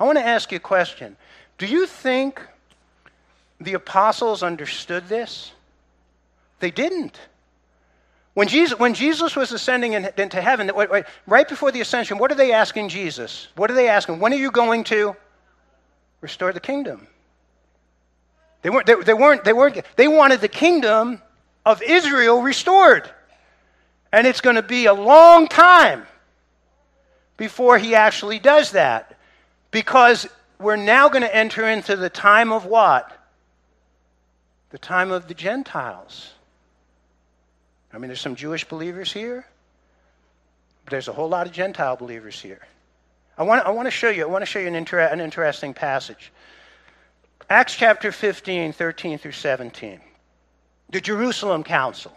[0.00, 1.16] I want to ask you a question.
[1.58, 2.44] Do you think
[3.60, 5.52] the apostles understood this?
[6.58, 7.20] They didn't.
[8.38, 10.70] When Jesus, when Jesus was ascending in, into heaven,
[11.26, 13.48] right before the ascension, what are they asking Jesus?
[13.56, 14.20] What are they asking?
[14.20, 15.16] When are you going to
[16.20, 17.08] restore the kingdom?
[18.62, 21.20] They weren't, they, they weren't, they weren't, they wanted the kingdom
[21.66, 23.10] of Israel restored.
[24.12, 26.06] And it's going to be a long time
[27.36, 29.18] before he actually does that.
[29.72, 30.28] Because
[30.60, 33.10] we're now going to enter into the time of what?
[34.70, 36.34] The time of the Gentiles.
[37.92, 39.46] I mean, there's some Jewish believers here,
[40.84, 42.60] but there's a whole lot of Gentile believers here.
[43.36, 45.20] I want, I want to show you, I want to show you an, inter- an
[45.20, 46.32] interesting passage.
[47.48, 50.00] Acts chapter 15, 13 through 17.
[50.90, 52.12] The Jerusalem Council.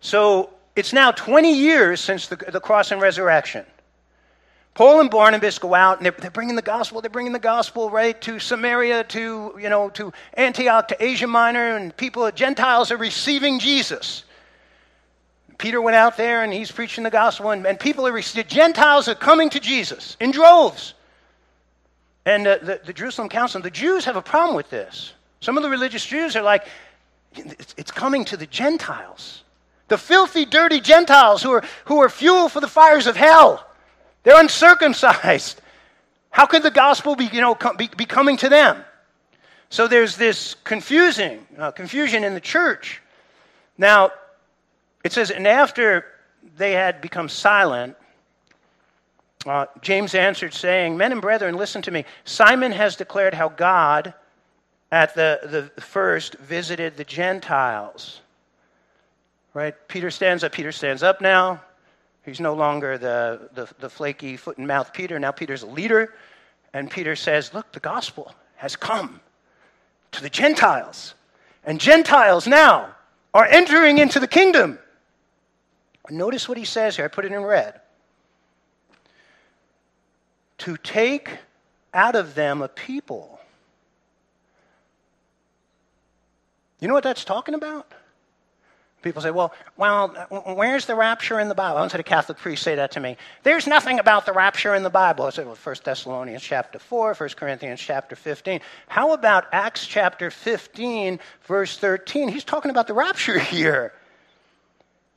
[0.00, 3.64] So it's now 20 years since the, the cross and resurrection.
[4.74, 7.00] Paul and Barnabas go out and they're, they're, bringing the gospel.
[7.00, 11.76] They're bringing the gospel right to Samaria, to you know, to Antioch, to Asia Minor,
[11.76, 14.24] and people, Gentiles are receiving Jesus.
[15.62, 19.06] Peter went out there and he's preaching the gospel, and, and people are, the Gentiles
[19.06, 20.94] are coming to Jesus in droves.
[22.26, 25.12] And uh, the, the Jerusalem Council, the Jews have a problem with this.
[25.40, 26.66] Some of the religious Jews are like,
[27.36, 29.44] it's, it's coming to the Gentiles.
[29.86, 33.64] The filthy, dirty Gentiles who are, who are fuel for the fires of hell.
[34.24, 35.60] They're uncircumcised.
[36.30, 38.84] How could the gospel be, you know, be, be coming to them?
[39.70, 43.00] So there's this confusing, uh, confusion in the church.
[43.78, 44.10] Now,
[45.04, 46.04] it says, and after
[46.56, 47.96] they had become silent,
[49.44, 52.04] Uh, James answered, saying, Men and brethren, listen to me.
[52.24, 54.14] Simon has declared how God,
[54.92, 55.40] at the,
[55.74, 58.20] the first, visited the Gentiles.
[59.52, 59.74] Right?
[59.88, 60.52] Peter stands up.
[60.52, 61.60] Peter stands up now.
[62.24, 65.18] He's no longer the, the, the flaky foot and mouth Peter.
[65.18, 66.14] Now Peter's a leader.
[66.72, 69.20] And Peter says, Look, the gospel has come
[70.12, 71.14] to the Gentiles.
[71.64, 72.94] And Gentiles now
[73.34, 74.78] are entering into the kingdom.
[76.12, 77.06] Notice what he says here.
[77.06, 77.80] I put it in red.
[80.58, 81.38] To take
[81.94, 83.40] out of them a people.
[86.80, 87.90] You know what that's talking about?
[89.00, 90.08] People say, well, well,
[90.54, 91.78] where's the rapture in the Bible?
[91.78, 93.16] I once had a Catholic priest say that to me.
[93.42, 95.24] There's nothing about the rapture in the Bible.
[95.24, 98.60] I said, well, 1 Thessalonians chapter 4, 1 Corinthians chapter 15.
[98.86, 102.28] How about Acts chapter 15, verse 13?
[102.28, 103.92] He's talking about the rapture here.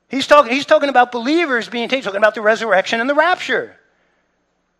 [0.09, 3.75] He's talking, he's talking about believers being taken, talking about the resurrection and the rapture.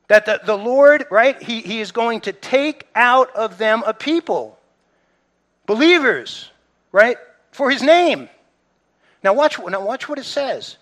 [0.08, 3.94] That the, the Lord, right, he, he is going to take out of them a
[3.94, 4.60] people.
[5.66, 6.52] Believers,
[6.92, 7.18] right,
[7.52, 8.30] for his name.
[9.24, 10.78] Now watch, now watch what it says.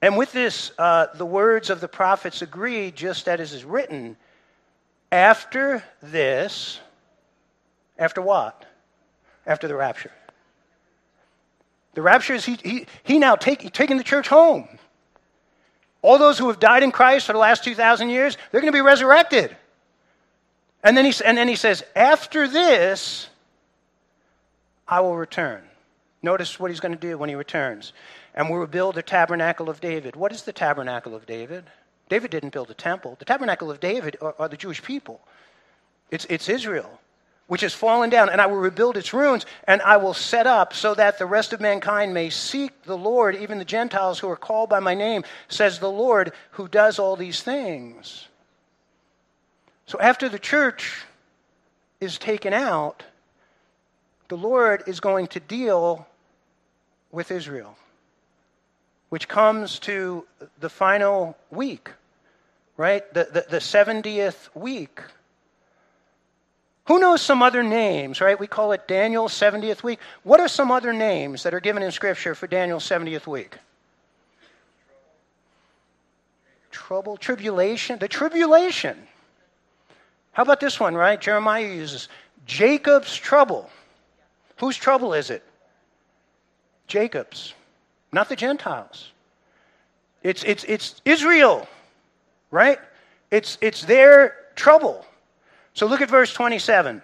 [0.00, 4.16] And with this, uh, the words of the prophets agree, just as is written.
[5.12, 6.80] After this,
[7.98, 8.64] after what?
[9.46, 10.10] After the rapture.
[11.94, 14.68] The rapture is he, he, he now take, taking the church home.
[16.00, 18.76] All those who have died in Christ for the last 2,000 years, they're going to
[18.76, 19.56] be resurrected.
[20.82, 23.28] And then, he, and then he says, After this,
[24.88, 25.62] I will return.
[26.22, 27.92] Notice what he's going to do when he returns.
[28.34, 30.16] And we will build the tabernacle of David.
[30.16, 31.64] What is the tabernacle of David?
[32.08, 33.16] David didn't build a temple.
[33.18, 35.20] The tabernacle of David are, are the Jewish people,
[36.10, 37.00] it's, it's Israel,
[37.52, 38.30] which has fallen down.
[38.30, 41.52] And I will rebuild its ruins, and I will set up so that the rest
[41.52, 45.22] of mankind may seek the Lord, even the Gentiles who are called by my name,
[45.48, 48.26] says the Lord who does all these things.
[49.84, 51.04] So after the church
[52.00, 53.02] is taken out,
[54.28, 56.06] the Lord is going to deal
[57.10, 57.76] with Israel,
[59.10, 60.26] which comes to
[60.58, 61.90] the final week,
[62.78, 63.04] right?
[63.12, 65.02] The, the, the 70th week.
[66.86, 68.38] Who knows some other names, right?
[68.38, 70.00] We call it Daniel's 70th week.
[70.24, 73.56] What are some other names that are given in Scripture for Daniel's 70th week?
[76.72, 78.96] Trouble, tribulation, the tribulation.
[80.32, 81.20] How about this one, right?
[81.20, 82.08] Jeremiah uses
[82.46, 83.70] Jacob's trouble.
[84.58, 85.44] Whose trouble is it?
[86.88, 87.54] Jacob's,
[88.10, 89.12] not the Gentiles.
[90.22, 91.68] It's, it's, it's Israel,
[92.50, 92.78] right?
[93.30, 95.04] It's, it's their trouble.
[95.74, 97.02] So look at verse 27.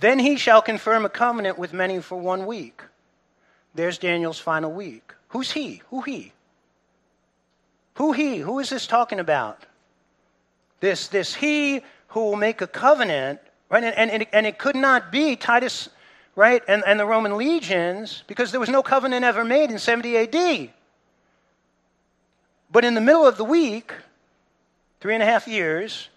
[0.00, 2.82] Then he shall confirm a covenant with many for one week.
[3.74, 5.12] There's Daniel's final week.
[5.28, 5.82] Who's he?
[5.90, 6.32] Who he?
[7.94, 8.38] Who he?
[8.38, 9.64] Who is this talking about?
[10.80, 13.40] This, this he who will make a covenant,
[13.70, 13.84] right?
[13.84, 15.88] And, and, and it could not be Titus
[16.34, 20.16] right, and, and the Roman legions, because there was no covenant ever made in 70
[20.16, 20.70] AD.
[22.70, 23.92] But in the middle of the week,
[25.00, 26.08] three and a half years,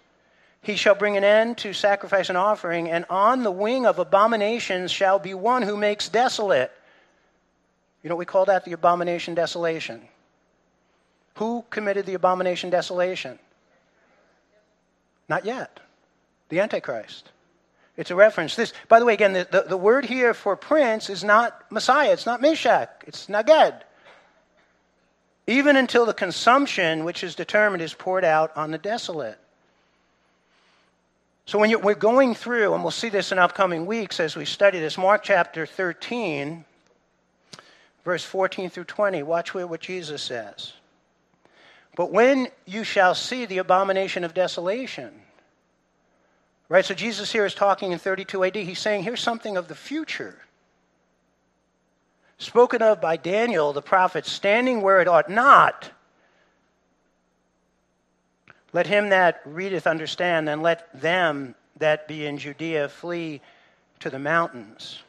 [0.66, 4.90] he shall bring an end to sacrifice and offering, and on the wing of abominations
[4.90, 6.72] shall be one who makes desolate.
[8.02, 8.64] You know we call that?
[8.64, 10.02] The abomination desolation.
[11.36, 13.38] Who committed the abomination desolation?
[15.28, 15.78] Not yet.
[16.48, 17.30] The Antichrist.
[17.96, 18.56] It's a reference.
[18.56, 22.12] This, by the way, again, the, the, the, word here for prince is not Messiah,
[22.12, 23.82] it's not Mashiach, it's Nagid.
[25.46, 29.38] Even until the consumption which is determined is poured out on the desolate.
[31.46, 34.78] So when we're going through, and we'll see this in upcoming weeks as we study
[34.78, 36.64] this, Mark chapter 13,
[38.04, 40.72] verse 14 through 20, watch what Jesus says.
[41.94, 45.12] But when you shall see the abomination of desolation,
[46.68, 46.84] Right?
[46.84, 48.56] So Jesus here is talking in 32 AD.
[48.56, 50.36] He's saying, here's something of the future.
[52.38, 55.90] Spoken of by Daniel, the prophet, standing where it ought not.
[58.72, 63.40] Let him that readeth understand, and let them that be in Judea flee
[64.00, 65.02] to the mountains.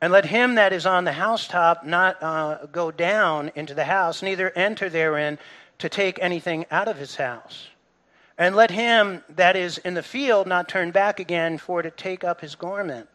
[0.00, 4.22] And let him that is on the housetop not uh, go down into the house,
[4.22, 5.38] neither enter therein
[5.78, 7.68] to take anything out of his house.
[8.38, 12.24] And let him that is in the field not turn back again for to take
[12.24, 13.08] up his garment.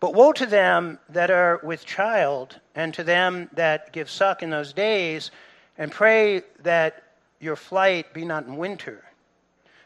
[0.00, 4.50] But woe to them that are with child, and to them that give suck in
[4.50, 5.30] those days,
[5.76, 7.02] and pray that
[7.42, 9.02] your flight be not in winter.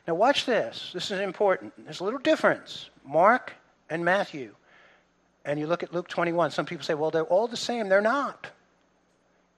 [0.06, 0.90] Now, watch this.
[0.92, 1.72] This is important.
[1.78, 3.54] There's a little difference Mark
[3.90, 4.54] and Matthew.
[5.44, 6.50] And you look at Luke 21.
[6.50, 7.88] Some people say, well, they're all the same.
[7.88, 8.48] They're not.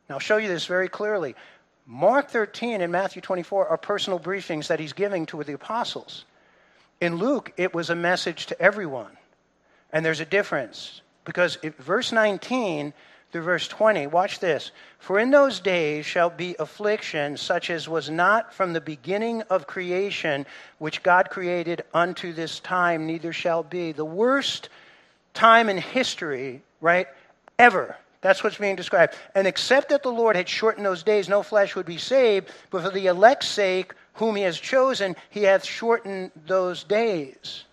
[0.08, 1.34] Now, I'll show you this very clearly.
[1.86, 6.24] Mark 13 and Matthew 24 are personal briefings that he's giving to the apostles.
[7.00, 9.16] In Luke, it was a message to everyone.
[9.92, 12.92] And there's a difference because verse 19
[13.30, 14.70] through verse 20, watch this.
[14.98, 19.66] For in those days shall be affliction such as was not from the beginning of
[19.66, 20.46] creation,
[20.78, 23.92] which God created unto this time, neither shall be.
[23.92, 24.70] The worst
[25.34, 27.06] time in history, right,
[27.58, 27.96] ever.
[28.20, 29.14] That's what's being described.
[29.34, 32.82] And except that the Lord had shortened those days, no flesh would be saved, but
[32.82, 37.64] for the elect's sake, whom he has chosen, he hath shortened those days.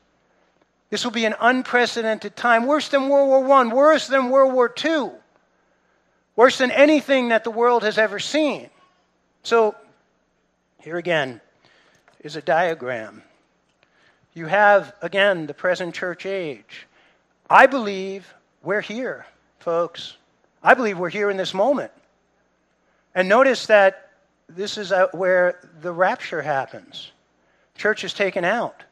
[0.89, 4.73] This will be an unprecedented time, worse than World War I, worse than World War
[4.83, 5.11] II,
[6.35, 8.69] worse than anything that the world has ever seen.
[9.43, 9.75] So,
[10.81, 11.41] here again
[12.21, 13.23] is a diagram.
[14.33, 16.87] You have, again, the present church age.
[17.49, 18.33] I believe
[18.63, 19.25] we're here,
[19.59, 20.17] folks.
[20.61, 21.91] I believe we're here in this moment.
[23.13, 24.09] And notice that
[24.49, 27.11] this is uh, where the rapture happens.
[27.77, 28.83] Church is taken out.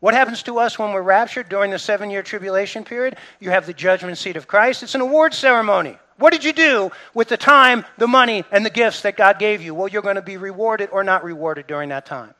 [0.00, 3.16] What happens to us when we're raptured during the seven year tribulation period?
[3.40, 4.82] You have the judgment seat of Christ.
[4.82, 5.96] It's an award ceremony.
[6.18, 9.62] What did you do with the time, the money, and the gifts that God gave
[9.62, 9.72] you?
[9.74, 12.34] Well, you're going to be rewarded or not rewarded during that time.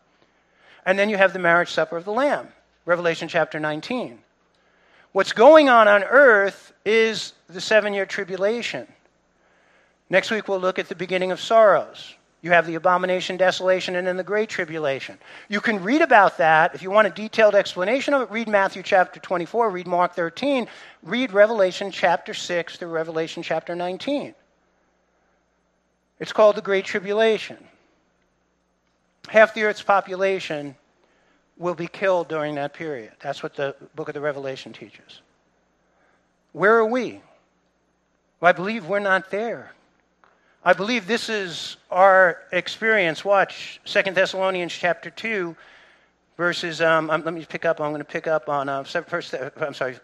[0.84, 2.48] And then you have the marriage supper of the Lamb,
[2.86, 4.18] Revelation chapter 19.
[5.12, 8.86] What's going on on earth is the seven year tribulation.
[10.10, 12.14] Next week, we'll look at the beginning of sorrows.
[12.40, 15.18] You have the abomination, desolation, and then the great tribulation.
[15.48, 16.74] You can read about that.
[16.74, 20.68] If you want a detailed explanation of it, read Matthew chapter 24, read Mark 13,
[21.02, 24.34] read Revelation chapter 6 through Revelation chapter 19.
[26.20, 27.56] It's called the Great Tribulation.
[29.28, 30.76] Half the earth's population
[31.56, 33.12] will be killed during that period.
[33.20, 35.22] That's what the book of the Revelation teaches.
[36.52, 37.20] Where are we?
[38.40, 39.72] Well, I believe we're not there.
[40.64, 43.24] I believe this is our experience.
[43.24, 45.54] Watch 2 Thessalonians chapter 2,
[46.36, 49.34] verses, um, um, let me pick up, I'm going to pick up on, uh, first,
[49.60, 49.96] I'm sorry,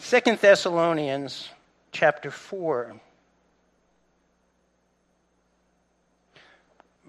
[0.00, 1.50] 2 Thessalonians
[1.92, 2.94] chapter 4,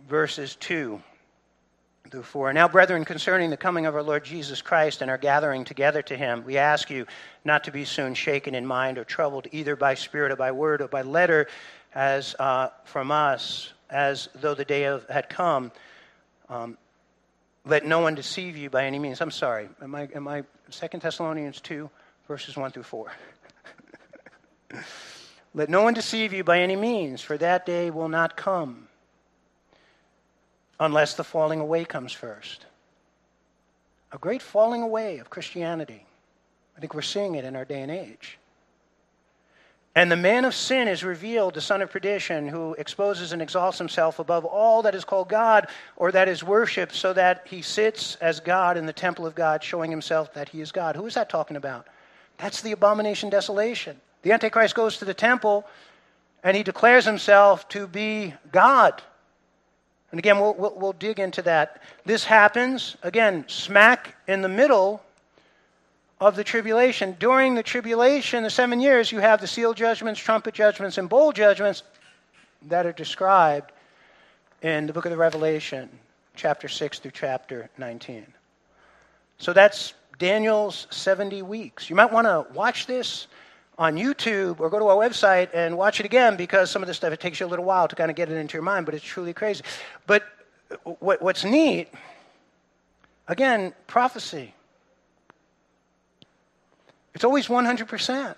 [0.09, 1.01] verses 2
[2.11, 2.53] through 4.
[2.53, 6.15] Now, brethren, concerning the coming of our Lord Jesus Christ and our gathering together to
[6.15, 7.07] him, we ask you
[7.45, 10.81] not to be soon shaken in mind or troubled either by spirit or by word
[10.81, 11.47] or by letter
[11.95, 15.71] as uh, from us, as though the day of, had come.
[16.49, 16.77] Um,
[17.65, 19.21] let no one deceive you by any means.
[19.21, 19.69] I'm sorry.
[19.81, 21.89] Am I, am I 2 Thessalonians 2,
[22.27, 23.11] verses 1 through 4?
[25.55, 28.87] let no one deceive you by any means, for that day will not come
[30.79, 32.65] unless the falling away comes first.
[34.11, 36.05] A great falling away of Christianity.
[36.77, 38.37] I think we're seeing it in our day and age.
[39.95, 43.77] And the man of sin is revealed, the son of perdition, who exposes and exalts
[43.77, 48.17] himself above all that is called God or that is worshiped, so that he sits
[48.17, 50.97] as God in the temple of God, showing himself that he is God.
[50.97, 51.87] Who is that talking about?
[52.37, 53.99] That's the abomination desolation.
[54.23, 55.65] The Antichrist goes to the temple
[56.43, 59.01] and he declares himself to be God.
[60.11, 61.81] And again, we'll, we'll, we'll dig into that.
[62.05, 65.01] This happens, again, smack in the middle
[66.19, 67.15] of the tribulation.
[67.19, 71.31] During the tribulation, the seven years, you have the seal judgments, trumpet judgments, and bowl
[71.31, 71.83] judgments
[72.63, 73.71] that are described
[74.61, 75.89] in the book of the Revelation,
[76.35, 78.25] chapter 6 through chapter 19.
[79.37, 81.89] So that's Daniel's 70 weeks.
[81.89, 83.27] You might want to watch this
[83.77, 86.97] on YouTube or go to our website and watch it again because some of this
[86.97, 88.85] stuff, it takes you a little while to kind of get it into your mind,
[88.85, 89.63] but it's truly crazy.
[90.07, 90.23] But
[90.71, 91.89] uh, what, what's neat,
[93.27, 94.53] again, prophecy.
[97.15, 98.35] It's always 100%.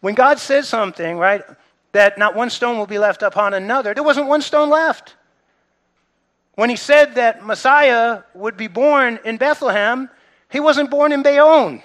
[0.00, 1.42] When God says something, right,
[1.90, 5.16] that not one stone will be left upon another, there wasn't one stone left.
[6.54, 10.08] When he said that Messiah would be born in Bethlehem,
[10.50, 11.82] he wasn't born in Bayonne.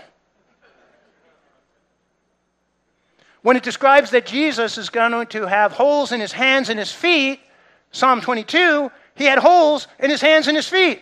[3.42, 6.92] When it describes that Jesus is going to have holes in his hands and his
[6.92, 7.40] feet,
[7.92, 11.02] Psalm 22, he had holes in his hands and his feet.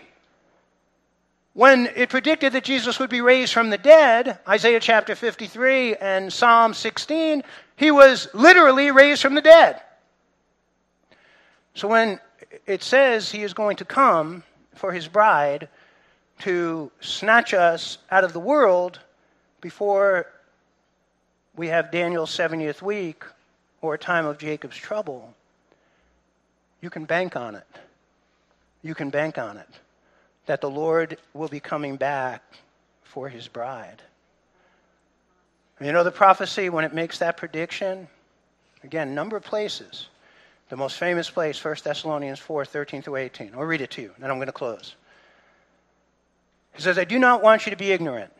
[1.56, 6.32] When it predicted that Jesus would be raised from the dead, Isaiah chapter 53 and
[6.32, 7.44] Psalm 16,
[7.78, 9.82] he was literally raised from the dead.
[11.74, 12.20] So when
[12.66, 14.44] it says he is going to come
[14.74, 15.70] for his bride
[16.40, 19.00] to snatch us out of the world
[19.62, 20.28] before
[21.56, 23.24] we have Daniel's 70th week
[23.82, 25.34] or a time of Jacob's trouble,
[26.82, 27.68] you can bank on it.
[28.82, 29.70] You can bank on it
[30.46, 32.44] that the Lord will be coming back
[33.04, 34.02] for his bride.
[35.82, 38.08] You know the prophecy when it makes that prediction?
[38.84, 40.08] Again, number of places.
[40.70, 43.52] The most famous place, 1 Thessalonians 4 13 through 18.
[43.56, 44.96] I'll read it to you, and then I'm going to close.
[46.74, 48.32] He says, I do not want you to be ignorant,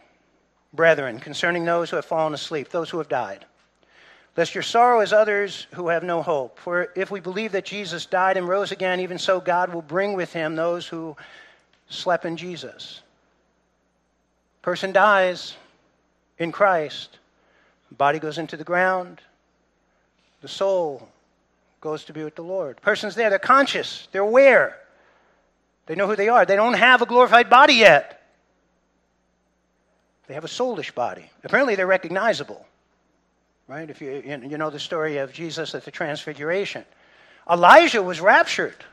[0.74, 3.46] brethren, concerning those who have fallen asleep, those who have died.
[4.38, 6.60] Lest your sorrow as others who have no hope.
[6.60, 10.14] For if we believe that Jesus died and rose again, even so God will bring
[10.14, 11.16] with him those who
[11.90, 13.02] slept in Jesus.
[14.62, 15.56] Person dies
[16.38, 17.18] in Christ,
[17.92, 19.22] body goes into the ground,
[20.42, 21.08] the soul
[21.82, 22.82] goes to be with the Lord.
[22.82, 24.78] Person's there, they're conscious, they're aware.
[25.86, 26.46] They know who they are.
[26.46, 28.22] They don't have a glorified body yet.
[30.28, 31.30] They have a soulish body.
[31.44, 32.66] Apparently, they're recognizable.
[33.68, 33.90] Right?
[33.90, 36.86] If you, you know the story of Jesus at the Transfiguration.
[37.50, 38.84] Elijah was raptured.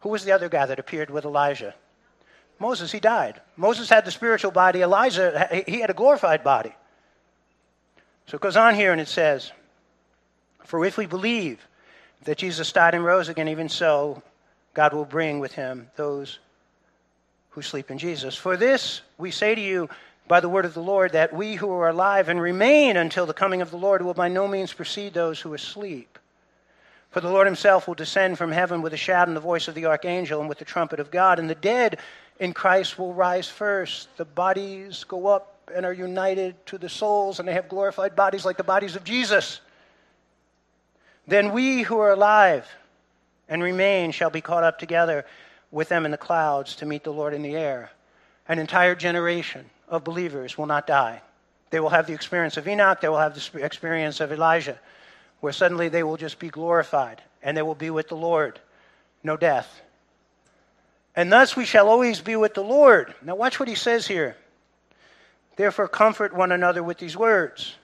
[0.00, 1.74] Who was the other guy that appeared with Elijah?
[2.58, 3.40] Moses, he died.
[3.56, 4.82] Moses had the spiritual body.
[4.82, 6.74] Elijah, he had a glorified body.
[8.26, 9.52] So it goes on here and it says,
[10.64, 11.66] For if we believe
[12.24, 14.22] that Jesus died and rose again, even so,
[14.74, 16.38] God will bring with him those
[17.50, 18.36] who sleep in Jesus.
[18.36, 19.88] For this we say to you
[20.28, 23.32] by the word of the Lord, that we who are alive and remain until the
[23.32, 26.18] coming of the Lord will by no means precede those who asleep.
[27.18, 29.74] For the Lord himself will descend from heaven with a shout and the voice of
[29.74, 31.98] the archangel and with the trumpet of God, and the dead
[32.38, 34.16] in Christ will rise first.
[34.16, 38.44] The bodies go up and are united to the souls, and they have glorified bodies
[38.44, 39.60] like the bodies of Jesus.
[41.26, 42.68] Then we who are alive
[43.48, 45.26] and remain shall be caught up together
[45.72, 47.90] with them in the clouds to meet the Lord in the air.
[48.46, 51.20] An entire generation of believers will not die.
[51.70, 54.78] They will have the experience of Enoch, they will have the experience of Elijah,
[55.40, 58.60] where suddenly they will just be glorified and they will be with the Lord.
[59.22, 59.80] No death.
[61.14, 63.14] And thus we shall always be with the Lord.
[63.22, 64.36] Now, watch what he says here.
[65.56, 67.74] Therefore, comfort one another with these words.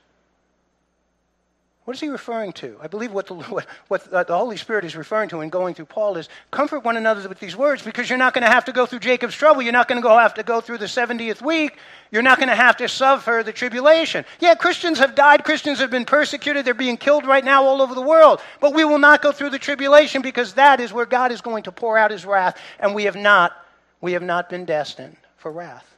[1.84, 2.78] What is he referring to?
[2.80, 5.84] I believe what the, what, what the Holy Spirit is referring to in going through
[5.86, 8.72] Paul is comfort one another with these words because you're not going to have to
[8.72, 9.60] go through Jacob's trouble.
[9.60, 11.76] You're not going to have to go through the 70th week.
[12.10, 14.24] You're not going to have to suffer the tribulation.
[14.40, 15.44] Yeah, Christians have died.
[15.44, 16.64] Christians have been persecuted.
[16.64, 18.40] They're being killed right now all over the world.
[18.60, 21.64] But we will not go through the tribulation because that is where God is going
[21.64, 22.58] to pour out his wrath.
[22.80, 23.52] And we have not,
[24.00, 25.90] we have not been destined for wrath.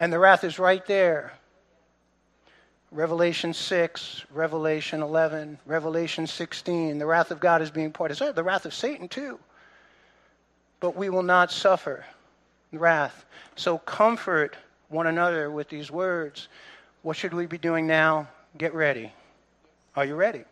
[0.00, 1.34] And the wrath is right there
[2.94, 6.96] Revelation 6, Revelation 11, Revelation 16.
[6.96, 8.12] The wrath of God is being poured.
[8.12, 9.40] It's the wrath of Satan, too.
[10.78, 12.04] But we will not suffer
[12.72, 13.24] wrath.
[13.56, 14.56] So comfort
[14.90, 16.46] one another with these words.
[17.02, 18.28] What should we be doing now?
[18.58, 19.12] Get ready.
[19.96, 20.44] Are you ready?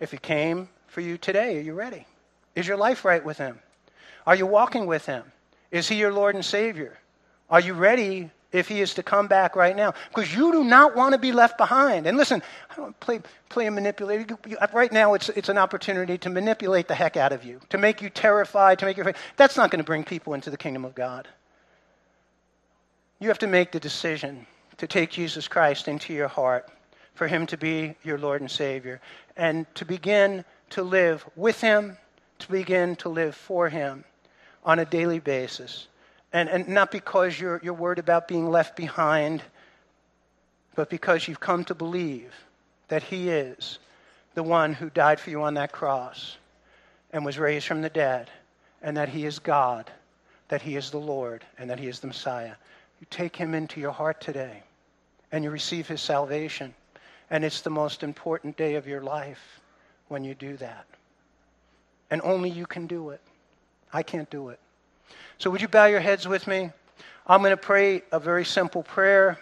[0.00, 2.06] If he came for you today, are you ready?
[2.56, 3.60] Is your life right with him?
[4.26, 5.22] Are you walking with him?
[5.70, 6.98] Is he your Lord and Savior?
[7.48, 9.94] Are you ready if he is to come back right now.
[10.08, 12.06] Because you do not want to be left behind.
[12.06, 14.38] And listen, I don't play, play a manipulator.
[14.72, 18.00] Right now, it's, it's an opportunity to manipulate the heck out of you, to make
[18.00, 19.02] you terrified, to make you.
[19.02, 19.16] afraid.
[19.36, 21.28] That's not going to bring people into the kingdom of God.
[23.18, 24.46] You have to make the decision
[24.78, 26.68] to take Jesus Christ into your heart,
[27.14, 29.00] for him to be your Lord and Savior,
[29.36, 31.96] and to begin to live with him,
[32.40, 34.04] to begin to live for him
[34.64, 35.88] on a daily basis.
[36.32, 39.42] And, and not because you're, you're worried about being left behind,
[40.74, 42.32] but because you've come to believe
[42.88, 43.78] that He is
[44.34, 46.36] the one who died for you on that cross
[47.12, 48.30] and was raised from the dead,
[48.82, 49.90] and that He is God,
[50.48, 52.52] that He is the Lord, and that He is the Messiah.
[53.00, 54.62] You take Him into your heart today,
[55.32, 56.74] and you receive His salvation.
[57.30, 59.60] And it's the most important day of your life
[60.08, 60.86] when you do that.
[62.10, 63.20] And only you can do it.
[63.92, 64.60] I can't do it.
[65.38, 66.70] So, would you bow your heads with me?
[67.26, 69.38] I'm going to pray a very simple prayer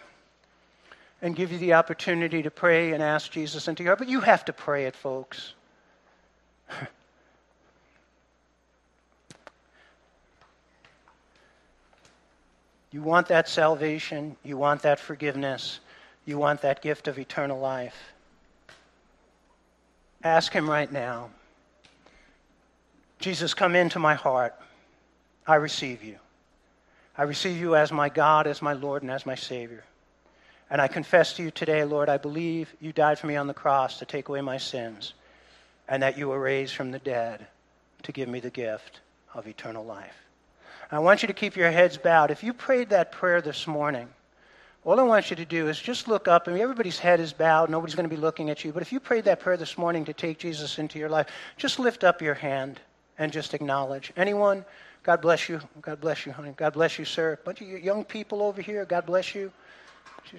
[1.22, 4.01] and give you the opportunity to pray and ask Jesus into your heart.
[4.01, 5.55] But you have to pray it, folks.
[12.90, 15.80] you want that salvation, you want that forgiveness,
[16.26, 18.12] you want that gift of eternal life.
[20.22, 21.30] Ask Him right now
[23.24, 24.55] Jesus, come into my heart.
[25.47, 26.16] I receive you.
[27.16, 29.84] I receive you as my God, as my Lord, and as my Savior.
[30.70, 33.55] And I confess to you today, Lord, I believe you died for me on the
[33.55, 35.12] cross to take away my sins,
[35.88, 37.47] and that you were raised from the dead
[38.03, 39.01] to give me the gift
[39.34, 40.16] of eternal life.
[40.90, 42.30] I want you to keep your heads bowed.
[42.30, 44.09] If you prayed that prayer this morning,
[44.84, 46.47] all I want you to do is just look up.
[46.47, 47.70] I mean, everybody's head is bowed.
[47.70, 48.72] Nobody's going to be looking at you.
[48.72, 51.26] But if you prayed that prayer this morning to take Jesus into your life,
[51.57, 52.80] just lift up your hand
[53.18, 54.12] and just acknowledge.
[54.16, 54.64] Anyone?
[55.05, 55.61] God bless you.
[55.82, 56.55] God bless you, honey.
[56.57, 57.34] God bless you, sir.
[57.34, 58.86] A bunch of young people over here.
[58.86, 59.52] God bless you.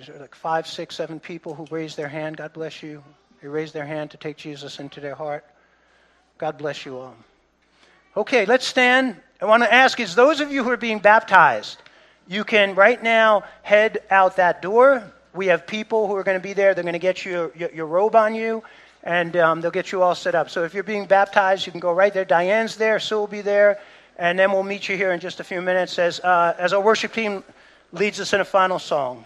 [0.10, 2.38] Are like five, six, seven people who raised their hand.
[2.38, 3.04] God bless you.
[3.42, 5.46] They raised their hand to take Jesus into their heart.
[6.40, 7.16] God bless you all.
[8.18, 9.16] Okay, let's stand.
[9.40, 11.84] I want to ask is those of you who are being baptized,
[12.28, 15.04] you can right now head out that door.
[15.36, 16.74] We have people who are going to be there.
[16.74, 18.64] They're going to get you your, your robe on you,
[19.04, 20.50] and um, they'll get you all set up.
[20.50, 22.26] So if you're being baptized, you can go right there.
[22.26, 23.00] Diane's there.
[23.00, 23.80] Sue will be there.
[24.18, 26.82] And then we'll meet you here in just a few minutes as, uh, as our
[26.82, 27.44] worship team
[27.92, 29.26] leads us in a final song.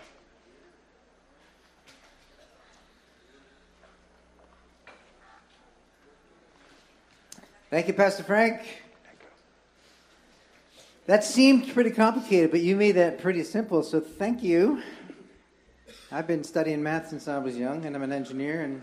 [7.69, 8.81] Thank you, Pastor Frank.
[11.05, 14.81] That seemed pretty complicated, but you made that pretty simple, so thank you.
[16.11, 18.81] I've been studying math since I was young, and I'm an engineer, and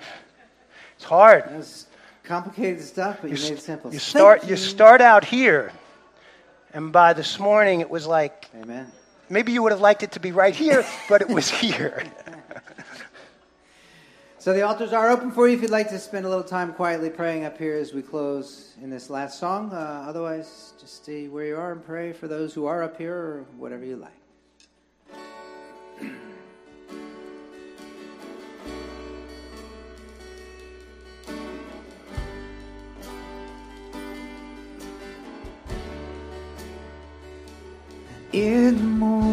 [0.94, 1.44] it's hard.
[1.50, 1.86] It's
[2.22, 3.92] complicated stuff, but you, you made it simple.
[3.92, 4.50] You start, you.
[4.50, 5.72] you start out here,
[6.76, 8.92] and by this morning it was like, Amen.
[9.30, 12.04] Maybe you would have liked it to be right here, but it was here.
[14.38, 16.74] So the altars are open for you if you'd like to spend a little time
[16.74, 19.72] quietly praying up here as we close in this last song.
[19.72, 23.16] Uh, otherwise, just stay where you are and pray for those who are up here
[23.16, 24.12] or whatever you like.
[38.36, 39.25] In the morning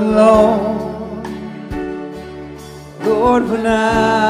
[0.00, 1.22] alone,
[3.04, 4.29] Lord, when I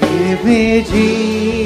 [0.00, 1.61] Give me Jesus.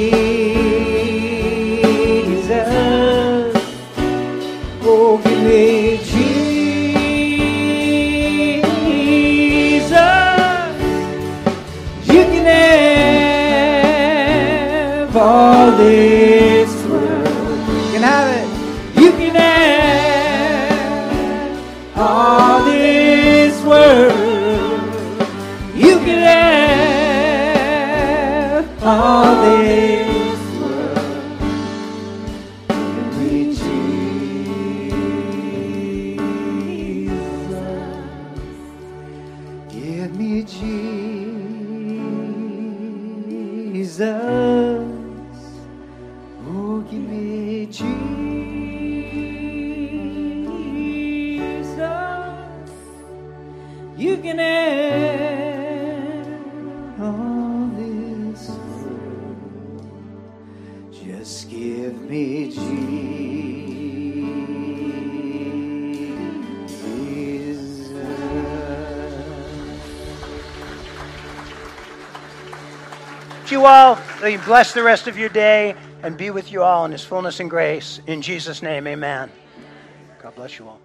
[74.47, 77.49] Bless the rest of your day and be with you all in his fullness and
[77.49, 77.99] grace.
[78.07, 79.29] In Jesus' name, amen.
[80.21, 80.79] God bless you all.